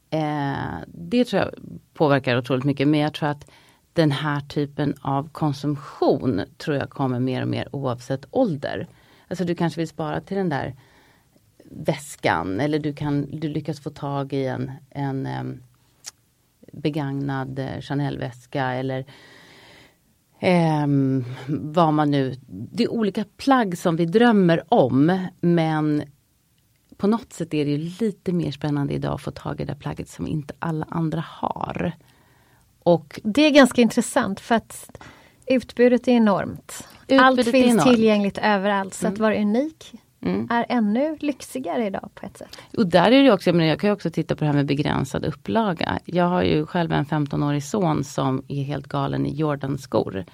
Eh, 0.10 0.78
det 0.88 1.26
tror 1.26 1.42
jag 1.42 1.52
påverkar 1.94 2.38
otroligt 2.38 2.64
mycket 2.64 2.88
men 2.88 3.00
jag 3.00 3.14
tror 3.14 3.30
att 3.30 3.52
den 3.94 4.12
här 4.12 4.42
typen 4.42 4.96
av 5.02 5.30
konsumtion 5.30 6.42
tror 6.58 6.78
jag 6.78 6.90
kommer 6.90 7.20
mer 7.20 7.42
och 7.42 7.48
mer 7.48 7.76
oavsett 7.76 8.26
ålder. 8.32 8.88
Alltså 9.28 9.46
du 9.46 9.56
kanske 9.56 9.82
vill 9.82 9.88
spara 9.88 10.22
till 10.22 10.38
den 10.38 10.50
där 10.50 10.76
väskan 11.64 12.60
eller 12.60 12.80
du, 12.80 12.94
kan, 12.94 13.40
du 13.40 13.48
lyckas 13.48 13.80
få 13.80 13.90
tag 13.90 14.34
i 14.34 14.46
en, 14.46 14.72
en 14.90 15.26
eh, 15.26 15.44
begagnad 16.72 17.68
Chanel-väska 17.82 18.74
eller 18.74 19.06
eh, 20.42 20.88
vad 21.48 21.94
man 21.94 22.12
nu... 22.12 22.36
Det 22.48 22.84
är 22.84 22.92
olika 22.92 23.26
plagg 23.38 23.78
som 23.78 23.96
vi 23.96 24.06
drömmer 24.06 24.64
om 24.74 25.28
men 25.42 26.04
på 26.98 27.08
något 27.08 27.34
sätt 27.34 27.54
är 27.54 27.66
det 27.66 27.78
lite 27.78 28.32
mer 28.34 28.52
spännande 28.52 28.94
idag 28.94 29.14
att 29.14 29.22
få 29.22 29.32
tag 29.32 29.62
i 29.62 29.66
det 29.66 29.76
plagget 29.76 30.10
som 30.10 30.28
inte 30.28 30.54
alla 30.60 30.86
andra 30.90 31.24
har. 31.28 31.92
Och 32.84 33.20
Det 33.24 33.42
är 33.42 33.52
ganska 33.52 33.82
intressant 33.82 34.40
för 34.40 34.56
att 34.56 34.98
utbudet 35.48 36.08
är 36.08 36.12
enormt. 36.12 36.88
Utbudet 37.02 37.24
Allt 37.26 37.44
finns 37.44 37.56
enormt. 37.74 37.90
tillgängligt 37.90 38.38
överallt 38.38 38.94
så 38.94 39.08
att 39.08 39.18
Mm. 39.18 39.22
vara 39.22 39.42
unik 39.42 39.94
Mm. 40.26 40.48
är 40.52 40.66
ännu 40.70 41.18
lyxigare 41.20 41.86
idag 41.86 42.10
på 42.16 42.26
ett 42.26 42.38
sätt. 42.38 42.58
Och 42.78 42.88
där 42.88 43.12
är 43.12 43.24
det 43.24 43.32
också, 43.32 43.50
jag, 43.50 43.56
menar, 43.56 43.70
jag 43.70 43.80
kan 43.80 43.88
ju 43.88 43.94
också 43.94 44.10
titta 44.10 44.36
på 44.36 44.40
det 44.44 44.46
här 44.46 44.54
med 44.56 44.66
begränsad 44.66 45.26
upplaga. 45.26 46.00
Jag 46.06 46.26
har 46.26 46.44
ju 46.44 46.66
själv 46.66 46.92
en 46.92 47.06
15-årig 47.06 47.64
son 47.64 48.04
som 48.04 48.44
är 48.48 48.64
helt 48.64 48.88
galen 48.88 49.26
i 49.26 49.34
Jordan-skor. 49.36 50.26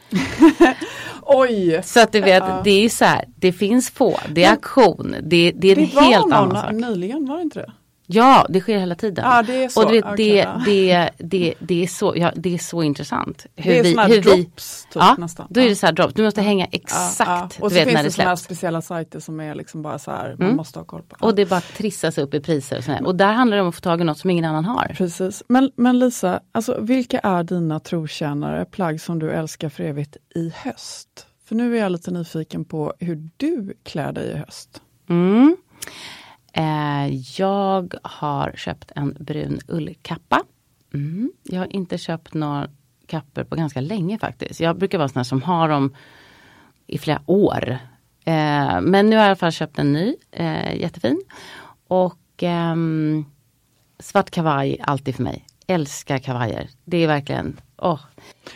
Oj! 1.22 1.82
Så 1.84 2.00
att 2.02 2.12
du 2.12 2.22
vet, 2.22 2.44
Ja. 2.44 2.62
det 2.64 2.86
är 2.86 2.90
så 2.90 3.06
här, 3.06 3.26
det 3.36 3.52
finns 3.54 3.90
få, 3.92 4.18
det 4.30 4.44
är 4.44 4.52
auktion, 4.52 5.16
det, 5.24 5.52
det 5.52 5.68
är 5.72 5.78
en 5.80 5.86
Det 5.88 5.96
var 5.96 6.02
helt 6.02 6.26
någon 6.26 6.34
annan 6.34 6.64
sak. 6.64 6.74
nyligen, 6.74 7.26
var 7.26 7.36
det 7.36 7.42
inte 7.42 7.60
det? 7.60 7.72
Ja, 8.10 8.46
det 8.50 8.62
sker 8.62 8.78
hela 8.80 8.96
tiden. 8.96 9.26
Ja, 9.26 9.44
det 9.44 9.64
är 9.64 9.70
så. 9.70 9.82
Och 9.84 9.88
du 9.92 9.96
vet, 9.96 10.06
Okej, 10.06 10.16
det, 10.28 10.36
ja. 10.38 10.62
det, 10.66 11.10
det, 11.18 11.54
det, 11.60 11.84
är 11.84 11.88
så, 11.88 12.14
ja, 12.18 12.32
det 12.36 12.54
är 12.54 12.58
så 12.58 12.84
intressant. 12.84 13.46
Hur 13.56 13.72
det 13.72 13.80
är 13.80 14.08
vi, 14.08 14.16
vi, 14.16 14.22
drops 14.22 14.84
typ, 14.86 14.96
ja, 14.96 15.16
nästan. 15.18 15.48
då 15.50 15.62
är 15.62 15.70
det 15.70 15.76
så 15.76 15.86
här 15.86 15.94
drops. 15.94 16.14
Du 16.14 16.24
måste 16.24 16.42
hänga 16.42 16.66
exakt, 16.66 17.30
ja. 17.30 17.50
Och 17.66 17.72
så 17.72 17.76
vet 17.78 17.84
finns 17.88 17.98
det 18.00 18.04
det 18.04 18.12
släpps. 18.12 18.42
speciella 18.42 18.82
sajter 18.82 19.20
som 19.20 19.40
är 19.40 19.56
liksom 19.56 19.82
bara 19.82 20.00
så 20.00 20.12
här, 20.12 20.30
man 20.40 20.48
Mm. 20.48 20.56
måste 20.58 20.80
ha 20.80 20.84
koll 20.86 21.02
på. 21.02 21.26
Och 21.26 21.36
det 21.36 21.46
bara 21.46 21.62
trissas 21.62 22.18
upp 22.18 22.34
i 22.34 22.40
priser. 22.40 22.78
Och, 22.78 22.84
sådär. 22.84 23.06
och 23.06 23.16
där 23.16 23.34
handlar 23.34 23.58
det 23.58 23.64
om 23.64 23.70
att 23.70 23.76
få 23.76 23.82
tag 23.82 24.02
i 24.02 24.04
något 24.04 24.18
som 24.20 24.30
ingen 24.30 24.46
annan 24.46 24.66
har. 24.66 24.94
Precis. 24.98 25.44
Men, 25.48 25.72
men 25.76 26.00
Lisa, 26.00 26.40
alltså, 26.52 26.78
vilka 26.82 27.20
är 27.20 27.44
dina 27.44 27.80
trotjänare, 27.80 28.66
plagg 28.66 29.02
som 29.02 29.20
du 29.20 29.32
älskar 29.32 29.70
för 29.70 29.84
evigt 29.84 30.18
i 30.36 30.54
höst? 30.56 31.08
För 31.48 31.56
nu 31.56 31.78
är 31.78 31.82
jag 31.82 31.92
lite 31.92 32.12
nyfiken 32.12 32.66
på 32.66 32.94
hur 33.00 33.30
du 33.38 33.74
klär 33.84 34.12
dig 34.12 34.28
i 34.32 34.38
höst. 34.38 34.82
Mm. 35.10 35.58
Eh, 36.58 37.16
jag 37.40 37.94
har 38.04 38.52
köpt 38.56 38.92
en 38.96 39.18
brun 39.20 39.60
ullkappa. 39.68 40.44
Mm. 40.94 41.32
Jag 41.44 41.60
har 41.60 41.76
inte 41.76 41.98
köpt 41.98 42.34
några 42.34 42.70
kappor 43.06 43.44
på 43.44 43.56
ganska 43.56 43.82
länge 43.82 44.20
faktiskt. 44.20 44.60
Jag 44.60 44.78
brukar 44.78 44.98
vara 44.98 45.08
sån 45.08 45.20
här 45.20 45.24
som 45.24 45.42
har 45.42 45.70
dem 45.70 45.96
i 46.88 46.98
flera 46.98 47.22
år. 47.26 47.78
Eh, 48.26 48.82
men 48.82 49.10
nu 49.10 49.16
har 49.16 49.24
jag 49.24 49.26
i 49.26 49.30
alla 49.30 49.36
fall 49.36 49.52
köpt 49.52 49.80
en 49.80 49.94
ny, 49.94 50.16
eh, 50.32 50.76
jättefin. 50.76 51.22
Och 51.88 52.44
ehm, 52.44 53.26
svart 54.00 54.30
kavaj, 54.30 54.80
alltid 54.82 55.16
för 55.16 55.24
mig. 55.24 55.46
Älskar 55.68 56.18
kavajer. 56.18 56.70
Det 56.86 56.98
är 56.98 57.08
verkligen, 57.08 57.60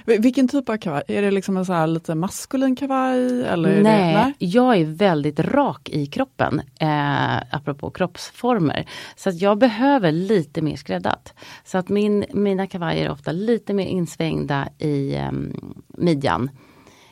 Vil- 0.06 0.22
Vilken 0.22 0.48
typ 0.48 0.70
av 0.70 0.78
kavaj? 0.78 1.04
Är 1.08 1.22
det 1.22 1.32
liksom 1.32 1.58
en 1.58 1.66
så 1.66 1.86
lite 1.86 2.16
maskulin 2.16 2.76
kavaj? 2.76 3.44
Eller 3.46 3.70
Nej, 3.70 4.14
Det, 4.14 4.20
nej? 4.20 4.34
jag 4.38 4.78
är 4.78 4.86
väldigt 4.86 5.40
rak 5.40 5.90
i 5.90 6.06
kroppen. 6.06 6.62
Eh, 6.80 7.38
apropå 7.52 7.90
kroppsformer. 7.90 8.86
Så 9.16 9.30
att 9.30 9.42
jag 9.42 9.58
behöver 9.58 10.12
lite 10.12 10.62
mer 10.62 10.76
skräddat. 10.76 11.34
Så 11.66 11.78
att 11.78 11.90
min, 11.90 12.26
mina 12.34 12.68
kavajer 12.68 13.06
är 13.06 13.12
ofta 13.12 13.32
lite 13.32 13.74
mer 13.74 13.86
insvängda 13.86 14.68
i 14.80 15.16
ehm, 15.16 15.74
midjan. 15.88 16.50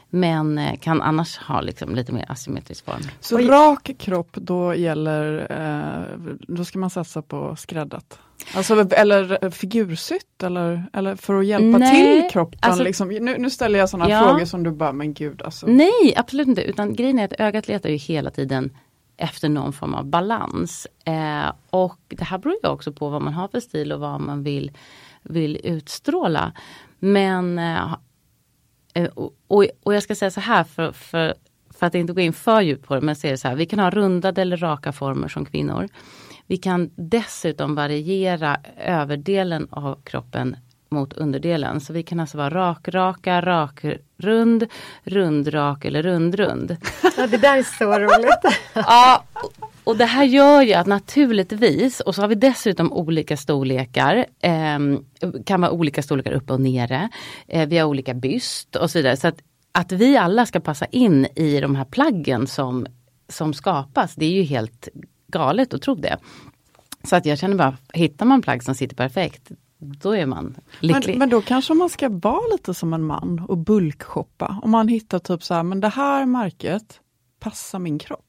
Men 0.10 0.58
eh, 0.58 0.78
kan 0.80 1.02
annars 1.02 1.38
ha 1.38 1.62
liksom 1.62 1.95
lite 1.95 2.12
mer 2.12 2.26
asymmetrisk 2.32 2.86
form. 2.86 3.02
Så 3.19 3.38
rak 3.38 3.91
kropp, 4.00 4.30
då 4.34 4.76
gäller, 4.76 5.48
eh, 5.50 6.30
då 6.48 6.65
ska 6.65 6.80
man 6.80 6.89
satsa 6.89 7.22
på 7.22 7.56
skräddat? 7.56 8.19
Alltså, 8.56 8.89
eller 8.91 9.50
figursytt 9.52 10.43
eller, 10.43 10.86
eller 10.93 11.15
för 11.15 11.39
att 11.39 11.45
hjälpa 11.45 11.78
Nej, 11.78 12.22
till 12.22 12.32
kroppen? 12.32 12.60
alltså- 12.62 12.84
liksom. 12.84 13.08
nu, 13.08 13.38
nu 13.38 13.50
ställer 13.50 13.80
jag 13.80 13.89
sådana 13.89 14.10
Ja. 14.10 14.24
frågor 14.24 14.45
som 14.45 14.63
du 14.63 14.72
bara, 14.72 14.91
men 14.91 15.13
gud 15.13 15.41
alltså. 15.41 15.67
Nej, 15.67 16.13
absolut 16.15 16.48
inte. 16.48 16.62
Utan 16.62 16.95
grejen 16.95 17.19
är 17.19 17.26
att 17.26 17.34
ögat 17.39 17.67
letar 17.67 17.89
ju 17.89 17.95
hela 17.95 18.32
tiden 18.32 18.72
efter 19.17 19.50
någon 19.50 19.74
form 19.74 19.93
av 19.93 20.06
balans. 20.06 20.88
Eh, 21.06 21.52
och 21.69 22.00
det 22.08 22.24
här 22.24 22.38
beror 22.38 22.56
ju 22.63 22.69
också 22.69 22.91
på 22.93 23.10
vad 23.10 23.22
man 23.22 23.34
har 23.34 23.48
för 23.48 23.60
stil 23.60 23.91
och 23.91 24.00
vad 24.00 24.22
man 24.22 24.43
vill, 24.43 24.72
vill 25.24 25.60
utstråla. 25.63 26.52
Men 27.00 27.60
eh, 27.60 27.78
eh, 27.82 27.95
och, 29.15 29.34
och, 29.47 29.65
och 29.84 29.93
jag 29.93 30.04
ska 30.04 30.15
säga 30.15 30.32
så 30.32 30.39
här 30.39 30.63
för, 30.63 30.91
för, 30.91 31.34
för 31.73 31.86
att 31.86 31.95
inte 31.95 32.13
gå 32.13 32.21
in 32.21 32.34
för 32.34 32.62
djupt 32.62 32.88
på 32.88 32.95
det, 32.95 33.02
men 33.02 33.15
säger 33.15 33.36
så 33.36 33.47
här, 33.47 33.56
vi 33.56 33.65
kan 33.65 33.80
ha 33.80 33.89
rundade 33.89 34.41
eller 34.41 34.58
raka 34.58 34.91
former 34.91 35.28
som 35.28 35.45
kvinnor. 35.45 35.88
Vi 36.47 36.58
kan 36.58 36.89
dessutom 36.95 37.75
variera 37.75 38.58
överdelen 38.78 39.67
av 39.71 40.02
kroppen 40.04 40.56
mot 40.89 41.13
underdelen. 41.13 41.82
Så 41.82 41.93
vi 41.93 42.04
kan 42.04 42.19
alltså 42.19 42.38
vara 42.38 42.49
rak-raka, 42.49 43.41
rak-rund, 43.41 44.67
rund-rak 45.04 45.86
eller 45.86 46.04
rund-rund. 46.04 46.78
Ja, 47.17 47.28
det 47.28 47.38
där 47.38 47.58
är 47.58 47.63
så 47.63 47.99
roligt. 47.99 48.60
Ja, 48.73 49.23
och- 49.89 49.97
det 49.97 50.06
här 50.06 50.23
gör 50.23 50.62
ju 50.62 50.73
att 50.73 50.88
naturligtvis, 50.88 51.99
och 51.99 52.15
så 52.15 52.21
har 52.21 52.28
vi 52.28 52.36
dessutom 52.36 52.93
olika 52.93 53.38
storlekar, 53.38 54.25
ehm, 54.41 55.06
kan 55.45 55.62
vara 55.62 55.71
olika 55.71 56.04
storlekar 56.04 56.32
uppe 56.32 56.54
och 56.54 56.62
nere. 56.62 57.10
Eh, 57.47 57.67
vi 57.67 57.78
har 57.78 57.88
olika 57.88 58.13
byst 58.13 58.75
och 58.75 58.91
så 58.91 58.99
vidare. 58.99 59.17
Så 59.17 59.28
att, 59.28 59.39
att 59.71 59.91
vi 59.91 60.17
alla 60.17 60.45
ska 60.45 60.60
passa 60.60 60.86
in 60.86 61.25
i 61.36 61.60
de 61.62 61.75
här 61.75 61.86
plaggen 61.86 62.47
som, 62.47 62.86
som 63.30 63.54
skapas, 63.54 64.15
det 64.15 64.25
är 64.25 64.32
ju 64.32 64.43
helt 64.43 64.88
galet 65.28 65.73
att 65.73 65.82
tro 65.82 65.95
det. 65.95 66.17
Så 67.04 67.15
att 67.15 67.25
jag 67.25 67.38
känner 67.39 67.56
bara, 67.56 67.78
hittar 67.93 68.25
man 68.25 68.41
plagg 68.41 68.63
som 68.63 68.75
sitter 68.75 68.95
perfekt, 68.95 69.52
då 69.78 70.12
är 70.15 70.25
man 70.25 70.56
lycklig. 70.80 71.08
Men, 71.13 71.19
men 71.19 71.30
då 71.30 71.41
kanske 71.41 71.73
man 71.73 71.89
ska 71.89 72.10
vara 72.10 72.47
lite 72.52 72.73
som 72.73 72.93
en 72.93 73.04
man 73.04 73.45
och 73.47 73.58
bulkshoppa. 73.58 74.60
Om 74.63 74.71
man 74.71 74.88
hittar 74.88 75.19
typ 75.19 75.43
så 75.43 75.54
här, 75.54 75.63
men 75.63 75.80
det 75.80 75.89
här 75.89 76.25
märket 76.25 76.99
passar 77.39 77.80
min 77.80 77.99
kropp. 77.99 78.25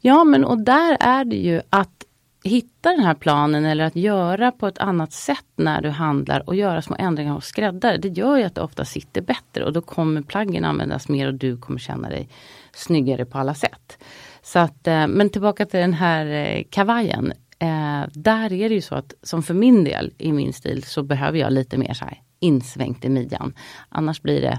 Ja 0.00 0.24
men 0.24 0.44
och 0.44 0.58
där 0.58 0.96
är 1.00 1.24
det 1.24 1.36
ju 1.36 1.60
att 1.70 2.04
hitta 2.44 2.90
den 2.90 3.00
här 3.00 3.14
planen 3.14 3.64
eller 3.64 3.84
att 3.84 3.96
göra 3.96 4.52
på 4.52 4.66
ett 4.66 4.78
annat 4.78 5.12
sätt 5.12 5.46
när 5.56 5.82
du 5.82 5.90
handlar 5.90 6.48
och 6.48 6.54
göra 6.54 6.82
små 6.82 6.96
ändringar 6.98 7.32
hos 7.32 7.46
skräddare. 7.46 7.96
Det 7.96 8.08
gör 8.08 8.36
ju 8.36 8.44
att 8.44 8.54
det 8.54 8.60
ofta 8.60 8.84
sitter 8.84 9.20
bättre 9.20 9.64
och 9.64 9.72
då 9.72 9.80
kommer 9.80 10.22
plaggen 10.22 10.64
användas 10.64 11.08
mer 11.08 11.26
och 11.26 11.34
du 11.34 11.56
kommer 11.56 11.78
känna 11.78 12.08
dig 12.08 12.28
snyggare 12.72 13.24
på 13.24 13.38
alla 13.38 13.54
sätt. 13.54 13.98
Så 14.42 14.58
att, 14.58 14.86
eh, 14.86 15.06
men 15.06 15.30
tillbaka 15.30 15.66
till 15.66 15.80
den 15.80 15.94
här 15.94 16.26
eh, 16.26 16.64
kavajen. 16.70 17.32
Eh, 17.58 18.02
där 18.12 18.52
är 18.52 18.68
det 18.68 18.74
ju 18.74 18.80
så 18.80 18.94
att 18.94 19.14
som 19.22 19.42
för 19.42 19.54
min 19.54 19.84
del 19.84 20.12
i 20.18 20.32
min 20.32 20.52
stil 20.52 20.82
så 20.82 21.02
behöver 21.02 21.38
jag 21.38 21.52
lite 21.52 21.78
mer 21.78 21.94
så 21.94 22.04
här 22.04 22.20
insvängt 22.40 23.04
i 23.04 23.08
midjan. 23.08 23.54
Annars 23.88 24.22
blir 24.22 24.40
det 24.40 24.58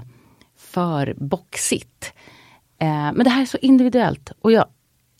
för 0.56 1.14
boxigt. 1.16 2.12
Men 2.78 3.24
det 3.24 3.30
här 3.30 3.42
är 3.42 3.46
så 3.46 3.58
individuellt 3.58 4.32
och 4.40 4.52
jag 4.52 4.66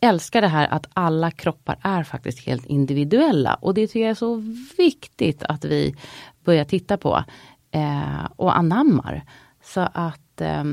älskar 0.02 0.40
det 0.40 0.48
här 0.48 0.68
att 0.68 0.86
alla 0.92 1.30
kroppar 1.30 1.78
är 1.82 2.02
faktiskt 2.02 2.46
helt 2.46 2.66
individuella 2.66 3.54
och 3.54 3.74
det 3.74 3.86
tycker 3.86 4.00
jag 4.00 4.10
är 4.10 4.14
så 4.14 4.42
viktigt 4.78 5.42
att 5.42 5.64
vi 5.64 5.96
börjar 6.44 6.64
titta 6.64 6.96
på 6.96 7.24
eh, 7.70 8.24
och 8.36 8.56
anammar. 8.56 9.24
Så 9.64 9.88
att 9.92 10.40
eh, 10.40 10.64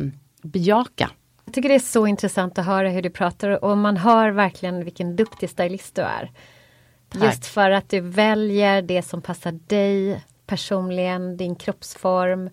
bejaka. 0.42 1.10
Jag 1.46 1.54
tycker 1.54 1.70
det 1.70 1.76
är 1.76 1.80
så 1.80 2.08
intressant 2.08 2.58
att 2.58 2.66
höra 2.66 2.90
hur 2.90 3.02
du 3.02 3.10
pratar 3.10 3.64
och 3.64 3.78
man 3.78 3.98
hör 3.98 4.30
verkligen 4.30 4.84
vilken 4.84 5.16
duktig 5.16 5.50
stylist 5.50 5.96
du 5.96 6.02
är. 6.02 6.32
Tack. 7.10 7.24
Just 7.24 7.46
för 7.46 7.72
att 7.72 7.90
du 7.90 8.00
väljer 8.00 8.82
det 8.82 9.02
som 9.02 9.22
passar 9.22 9.52
dig 9.52 10.24
personligen, 10.46 11.38
din 11.38 11.56
kroppsform. 11.56 12.50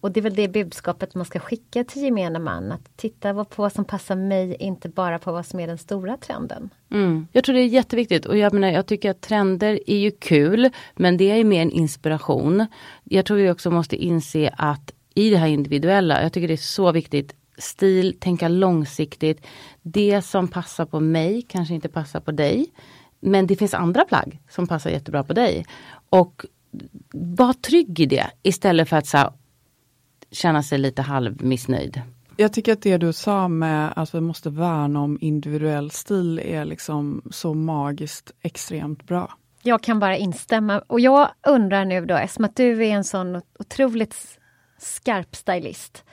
Och 0.00 0.12
det 0.12 0.20
är 0.20 0.22
väl 0.22 0.34
det 0.34 0.48
budskapet 0.48 1.14
man 1.14 1.24
ska 1.24 1.38
skicka 1.38 1.84
till 1.84 2.02
gemene 2.02 2.38
man. 2.38 2.72
Att 2.72 2.96
titta 2.96 3.44
på 3.44 3.62
vad 3.62 3.72
som 3.72 3.84
passar 3.84 4.16
mig, 4.16 4.56
inte 4.60 4.88
bara 4.88 5.18
på 5.18 5.32
vad 5.32 5.46
som 5.46 5.60
är 5.60 5.66
den 5.66 5.78
stora 5.78 6.16
trenden. 6.16 6.70
Mm. 6.90 7.26
Jag 7.32 7.44
tror 7.44 7.54
det 7.54 7.60
är 7.60 7.66
jätteviktigt 7.66 8.26
och 8.26 8.38
jag 8.38 8.52
menar 8.52 8.68
jag 8.68 8.86
tycker 8.86 9.10
att 9.10 9.20
trender 9.20 9.80
är 9.86 9.98
ju 9.98 10.10
kul 10.10 10.70
men 10.96 11.16
det 11.16 11.30
är 11.30 11.44
mer 11.44 11.62
en 11.62 11.70
inspiration. 11.70 12.66
Jag 13.04 13.26
tror 13.26 13.36
vi 13.36 13.50
också 13.50 13.70
måste 13.70 13.96
inse 13.96 14.54
att 14.56 14.92
i 15.14 15.30
det 15.30 15.36
här 15.36 15.48
individuella, 15.48 16.22
jag 16.22 16.32
tycker 16.32 16.48
det 16.48 16.54
är 16.54 16.56
så 16.56 16.92
viktigt 16.92 17.34
stil, 17.58 18.16
tänka 18.20 18.48
långsiktigt. 18.48 19.46
Det 19.82 20.22
som 20.22 20.48
passar 20.48 20.86
på 20.86 21.00
mig 21.00 21.42
kanske 21.42 21.74
inte 21.74 21.88
passar 21.88 22.20
på 22.20 22.32
dig. 22.32 22.66
Men 23.20 23.46
det 23.46 23.56
finns 23.56 23.74
andra 23.74 24.04
plagg 24.04 24.40
som 24.48 24.66
passar 24.66 24.90
jättebra 24.90 25.24
på 25.24 25.32
dig. 25.32 25.66
Och 26.10 26.44
var 27.12 27.52
trygg 27.52 28.00
i 28.00 28.06
det 28.06 28.30
istället 28.42 28.88
för 28.88 28.96
att 28.96 29.06
säga 29.06 29.32
känna 30.30 30.62
sig 30.62 30.78
lite 30.78 31.02
halvmissnöjd. 31.02 32.02
Jag 32.36 32.52
tycker 32.52 32.72
att 32.72 32.82
det 32.82 32.96
du 32.96 33.12
sa 33.12 33.48
med 33.48 33.92
att 33.96 34.14
vi 34.14 34.20
måste 34.20 34.50
värna 34.50 35.00
om 35.00 35.18
individuell 35.20 35.90
stil 35.90 36.38
är 36.38 36.64
liksom 36.64 37.22
så 37.30 37.54
magiskt 37.54 38.32
extremt 38.42 39.06
bra. 39.06 39.34
Jag 39.62 39.82
kan 39.82 39.98
bara 39.98 40.16
instämma. 40.16 40.78
Och 40.78 41.00
jag 41.00 41.30
undrar 41.46 41.84
nu 41.84 42.06
då, 42.06 42.16
eftersom 42.16 42.44
att 42.44 42.56
du 42.56 42.86
är 42.86 42.90
en 42.90 43.04
sån 43.04 43.42
otroligt 43.58 44.16
skarp 44.78 45.36
stylist. 45.36 46.04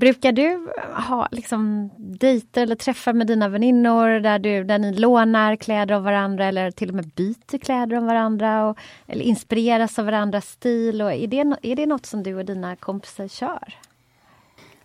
Brukar 0.00 0.32
du 0.32 0.72
ha 1.08 1.28
liksom 1.30 1.90
dejter 1.96 2.62
eller 2.62 2.76
träffar 2.76 3.12
med 3.12 3.26
dina 3.26 3.48
väninnor 3.48 4.20
där, 4.20 4.38
du, 4.38 4.64
där 4.64 4.78
ni 4.78 4.92
lånar 4.92 5.56
kläder 5.56 5.94
av 5.94 6.02
varandra 6.02 6.44
eller 6.44 6.70
till 6.70 6.88
och 6.88 6.94
med 6.94 7.08
byter 7.08 7.58
kläder 7.58 7.96
av 7.96 8.04
varandra? 8.04 8.66
Och, 8.66 8.78
eller 9.06 9.24
inspireras 9.24 9.98
av 9.98 10.04
varandras 10.04 10.48
stil? 10.48 11.02
Och 11.02 11.12
är, 11.12 11.26
det, 11.26 11.36
är 11.62 11.76
det 11.76 11.86
något 11.86 12.06
som 12.06 12.22
du 12.22 12.34
och 12.34 12.44
dina 12.44 12.76
kompisar 12.76 13.28
kör? 13.28 13.74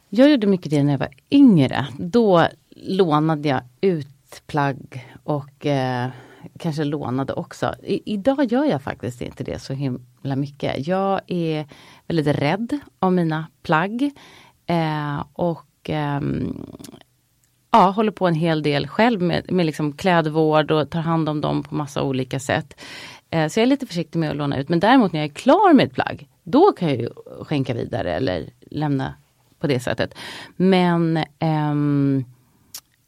Jag 0.10 0.30
gjorde 0.30 0.48
mycket 0.48 0.72
det 0.72 0.84
när 0.84 0.92
jag 0.92 1.00
var 1.00 1.14
yngre. 1.32 1.88
Då 1.98 2.48
lånade 2.70 3.50
jag 3.50 3.62
ut 3.82 4.44
plagg 4.48 5.08
Och 5.24 5.66
eh, 5.66 6.10
kanske 6.60 6.84
lånade 6.84 7.34
också. 7.34 7.76
I, 7.84 8.14
idag 8.14 8.52
gör 8.52 8.66
jag 8.66 8.82
faktiskt 8.82 9.22
inte 9.22 9.44
det 9.44 9.60
så 9.60 9.74
himla 9.74 10.36
mycket. 10.36 10.88
Jag 10.88 11.22
är 11.28 11.66
väldigt 12.08 12.28
rädd 12.28 12.80
om 13.00 13.16
mina 13.16 13.48
plagg. 13.64 14.12
Eh, 14.72 15.24
och 15.34 15.90
eh, 15.90 16.22
ja, 17.72 17.90
håller 17.90 18.12
på 18.12 18.28
en 18.28 18.36
hel 18.36 18.64
del 18.64 18.88
själv 18.88 19.22
med, 19.22 19.52
med 19.52 19.66
liksom 19.66 19.94
klädvård 19.94 20.72
och 20.72 20.90
tar 20.90 21.02
hand 21.02 21.30
om 21.30 21.42
dem 21.42 21.64
på 21.64 21.76
massa 21.76 22.04
olika 22.04 22.40
sätt. 22.40 22.82
Eh, 23.30 23.48
så 23.48 23.60
jag 23.60 23.64
är 23.64 23.68
lite 23.68 23.86
försiktig 23.86 24.20
med 24.20 24.30
att 24.30 24.36
låna 24.36 24.58
ut. 24.58 24.70
Men 24.70 24.80
däremot 24.80 25.14
när 25.14 25.20
jag 25.20 25.30
är 25.30 25.34
klar 25.34 25.74
med 25.74 25.86
ett 25.86 25.94
plagg, 25.94 26.28
då 26.44 26.72
kan 26.72 26.90
jag 26.90 26.98
ju 26.98 27.10
skänka 27.42 27.74
vidare 27.74 28.16
eller 28.16 28.50
lämna 28.72 29.14
på 29.60 29.68
det 29.68 29.80
sättet. 29.80 30.14
Men 30.56 31.24
ehm, 31.40 32.26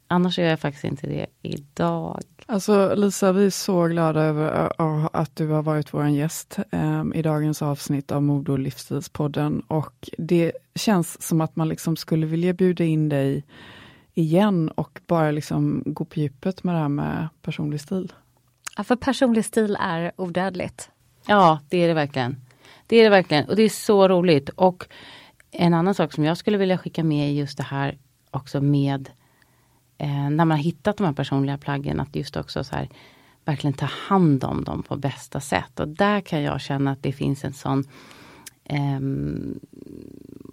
annars 0.08 0.38
gör 0.38 0.46
jag 0.46 0.60
faktiskt 0.60 0.84
inte 0.84 1.08
det 1.08 1.26
idag. 1.42 2.22
Alltså 2.46 2.96
Lisa, 2.96 3.32
vi 3.32 3.46
är 3.46 3.50
så 3.50 3.88
glada 3.88 4.22
över 4.22 4.70
att 5.14 5.36
du 5.36 5.48
har 5.48 5.64
varit 5.64 5.94
vår 5.94 6.08
gäst 6.08 6.60
eh, 6.72 7.04
i 7.14 7.22
dagens 7.22 7.62
avsnitt 7.62 8.12
av 8.12 8.24
Mode 8.24 8.52
och 8.52 8.60
livsstilspodden. 8.60 9.60
Och 9.60 10.10
det 10.18 10.52
känns 10.76 11.22
som 11.22 11.42
att 11.42 11.56
man 11.56 11.70
liksom 11.70 11.96
skulle 11.96 12.26
vilja 12.26 12.54
bjuda 12.54 12.84
in 12.84 13.10
dig 13.10 13.44
igen 14.14 14.70
och 14.70 15.00
bara 15.08 15.32
liksom 15.32 15.84
gå 15.86 16.06
på 16.06 16.20
djupet 16.20 16.64
med 16.64 16.76
det 16.76 16.80
här 16.80 16.90
med 16.90 17.28
personlig 17.42 17.82
stil. 17.82 18.14
Ja, 18.78 18.84
för 18.84 18.96
personlig 18.96 19.46
stil 19.46 19.78
är 19.80 20.12
odödligt. 20.16 20.90
Ja, 21.26 21.60
det 21.70 21.78
är 21.78 21.88
det 21.88 21.94
verkligen. 21.94 22.36
Det 22.88 22.98
är 22.98 23.04
det 23.04 23.10
verkligen 23.10 23.50
och 23.50 23.56
det 23.56 23.64
är 23.64 23.70
så 23.70 24.08
roligt. 24.08 24.50
Och 24.50 24.88
en 25.52 25.74
annan 25.74 25.94
sak 25.94 26.14
som 26.14 26.24
jag 26.24 26.38
skulle 26.38 26.58
vilja 26.58 26.78
skicka 26.78 27.04
med 27.04 27.30
är 27.30 27.32
just 27.32 27.58
det 27.58 27.64
här 27.64 27.98
också 28.32 28.62
med 28.62 29.10
eh, 29.98 30.30
när 30.30 30.46
man 30.46 30.52
har 30.52 30.58
hittat 30.58 30.98
de 30.98 31.04
här 31.04 31.14
personliga 31.14 31.58
plaggen, 31.58 32.00
att 32.00 32.16
just 32.16 32.38
också 32.38 32.64
så 32.64 32.76
här, 32.76 32.90
verkligen 33.46 33.74
ta 33.74 33.86
hand 33.86 34.44
om 34.44 34.64
dem 34.64 34.84
på 34.84 34.96
bästa 34.96 35.40
sätt. 35.40 35.80
Och 35.80 35.88
där 35.88 36.22
kan 36.22 36.42
jag 36.42 36.62
känna 36.62 36.92
att 36.92 37.04
det 37.04 37.12
finns 37.12 37.44
en 37.44 37.54
sån 37.54 37.84
eh, 38.64 39.00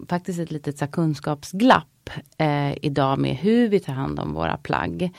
faktiskt 0.09 0.39
ett 0.39 0.51
litet 0.51 0.77
så 0.77 0.87
kunskapsglapp 0.87 2.09
eh, 2.37 2.73
idag 2.81 3.19
med 3.19 3.35
hur 3.35 3.69
vi 3.69 3.79
tar 3.79 3.93
hand 3.93 4.19
om 4.19 4.33
våra 4.33 4.57
plagg. 4.57 5.11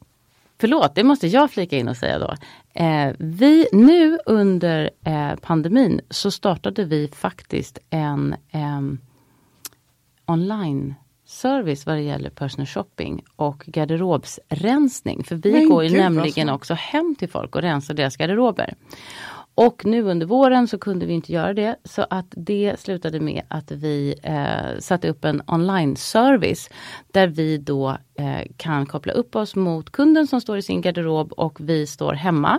Förlåt, 0.61 0.95
det 0.95 1.05
måste 1.05 1.27
jag 1.27 1.51
flika 1.51 1.77
in 1.77 1.89
och 1.89 1.97
säga 1.97 2.19
då. 2.19 2.35
Eh, 2.75 3.15
vi, 3.19 3.67
nu 3.73 4.19
under 4.27 4.91
eh, 5.05 5.35
pandemin 5.37 6.01
så 6.11 6.31
startade 6.31 6.85
vi 6.85 7.09
faktiskt 7.09 7.79
en 7.91 8.35
eh, 8.51 8.81
online 10.27 10.95
service 11.31 11.87
vad 11.87 11.97
det 11.97 12.03
gäller 12.03 12.31
personal 12.31 12.67
shopping 12.67 13.25
och 13.37 13.65
garderobsrensning. 13.67 15.25
För 15.25 15.37
vi 15.37 15.53
Men 15.53 15.69
går 15.69 15.85
ju 15.85 15.97
nämligen 15.97 16.49
också 16.49 16.75
hem 16.75 17.15
till 17.19 17.29
folk 17.29 17.57
och 17.57 17.63
rensar 17.63 17.95
deras 17.95 18.17
garderober. 18.17 18.75
Och 19.63 19.85
nu 19.85 20.03
under 20.03 20.27
våren 20.27 20.69
så 20.69 20.79
kunde 20.79 21.07
vi 21.07 21.13
inte 21.13 21.33
göra 21.33 21.55
det 21.55 21.77
så 21.85 22.07
att 22.11 22.27
det 22.31 22.81
slutade 22.81 23.21
med 23.21 23.43
att 23.49 23.71
vi 23.71 24.15
eh, 24.23 24.79
satte 24.79 25.09
upp 25.09 25.25
en 25.25 25.43
online-service 25.47 26.71
där 27.13 27.27
vi 27.27 27.59
då 27.59 27.89
eh, 28.15 28.47
kan 28.57 28.87
koppla 28.87 29.13
upp 29.13 29.37
oss 29.37 29.57
mot 29.57 29.91
kunden 29.93 30.27
som 30.27 30.41
står 30.41 30.59
i 30.59 30.63
sin 30.63 30.81
garderob 30.81 31.33
och 31.33 31.59
vi 31.61 31.87
står 31.87 32.13
hemma 32.13 32.59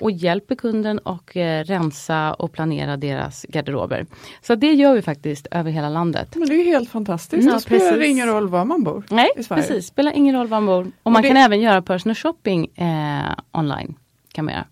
och 0.00 0.10
hjälper 0.10 0.54
kunden 0.54 0.98
och 0.98 1.36
eh, 1.36 1.64
rensa 1.64 2.34
och 2.34 2.52
planera 2.52 2.96
deras 2.96 3.46
garderober. 3.48 4.06
Så 4.40 4.54
det 4.54 4.72
gör 4.72 4.94
vi 4.94 5.02
faktiskt 5.02 5.46
över 5.50 5.70
hela 5.70 5.88
landet. 5.88 6.36
Men 6.36 6.48
det 6.48 6.54
är 6.54 6.64
helt 6.64 6.90
fantastiskt. 6.90 7.46
Ja, 7.46 7.54
det 7.54 7.60
spelar 7.60 7.90
precis. 7.90 8.10
ingen 8.10 8.28
roll 8.28 8.48
var 8.48 8.64
man 8.64 8.84
bor 8.84 9.04
Nej, 9.10 9.30
i 9.36 9.42
Sverige. 9.42 9.62
precis. 9.62 9.86
spelar 9.86 10.12
ingen 10.12 10.36
roll 10.36 10.46
var 10.46 10.60
man 10.60 10.66
bor. 10.66 10.80
Och, 10.80 10.92
och 11.02 11.12
man 11.12 11.22
det... 11.22 11.28
kan 11.28 11.36
även 11.36 11.60
göra 11.60 11.82
personal 11.82 12.14
shopping 12.14 12.66
eh, 12.76 13.32
online. 13.52 13.94
kan 14.32 14.44
man 14.44 14.54
göra. 14.54 14.66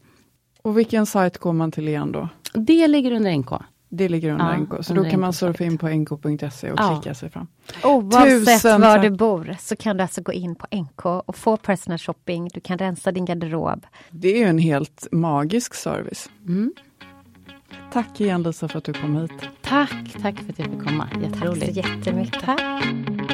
Och 0.64 0.78
vilken 0.78 1.06
sajt 1.06 1.38
går 1.38 1.52
man 1.52 1.72
till 1.72 1.88
igen 1.88 2.12
då? 2.12 2.28
Det 2.52 2.88
ligger 2.88 3.12
under 3.12 3.36
NK. 3.36 3.50
Det 3.88 4.08
ligger 4.08 4.32
under 4.32 4.52
ja, 4.52 4.56
NK, 4.56 4.84
så 4.84 4.94
då 4.94 5.04
kan 5.04 5.20
man 5.20 5.32
surfa 5.32 5.64
in 5.64 5.78
på 5.78 5.88
nk.se 5.88 6.72
och 6.72 6.78
ja. 6.80 7.00
klicka 7.00 7.14
sig 7.14 7.30
fram. 7.30 7.46
Oavsett 7.84 8.46
Tusen 8.46 8.80
var 8.80 8.98
du 8.98 9.10
bor 9.10 9.56
så 9.60 9.76
kan 9.76 9.96
du 9.96 10.02
alltså 10.02 10.22
gå 10.22 10.32
in 10.32 10.54
på 10.54 10.66
NK 10.76 11.06
och 11.06 11.36
få 11.36 11.56
personal 11.56 11.98
shopping. 11.98 12.48
Du 12.54 12.60
kan 12.60 12.78
rensa 12.78 13.12
din 13.12 13.24
garderob. 13.24 13.86
Det 14.10 14.28
är 14.28 14.38
ju 14.38 14.44
en 14.44 14.58
helt 14.58 15.06
magisk 15.12 15.74
service. 15.74 16.30
Mm. 16.46 16.74
Tack 17.92 18.20
igen 18.20 18.42
Lisa 18.42 18.68
för 18.68 18.78
att 18.78 18.84
du 18.84 18.92
kom 18.92 19.16
hit. 19.16 19.32
Tack, 19.62 20.12
tack 20.22 20.38
för 20.38 20.52
att 20.52 20.58
jag 20.58 20.68
fick 20.68 20.84
komma. 20.84 21.08
Jätteroligt. 21.22 21.74
Tack 21.74 21.84
så 21.84 21.90
jättemycket. 21.90 22.42
Tack. 22.42 23.33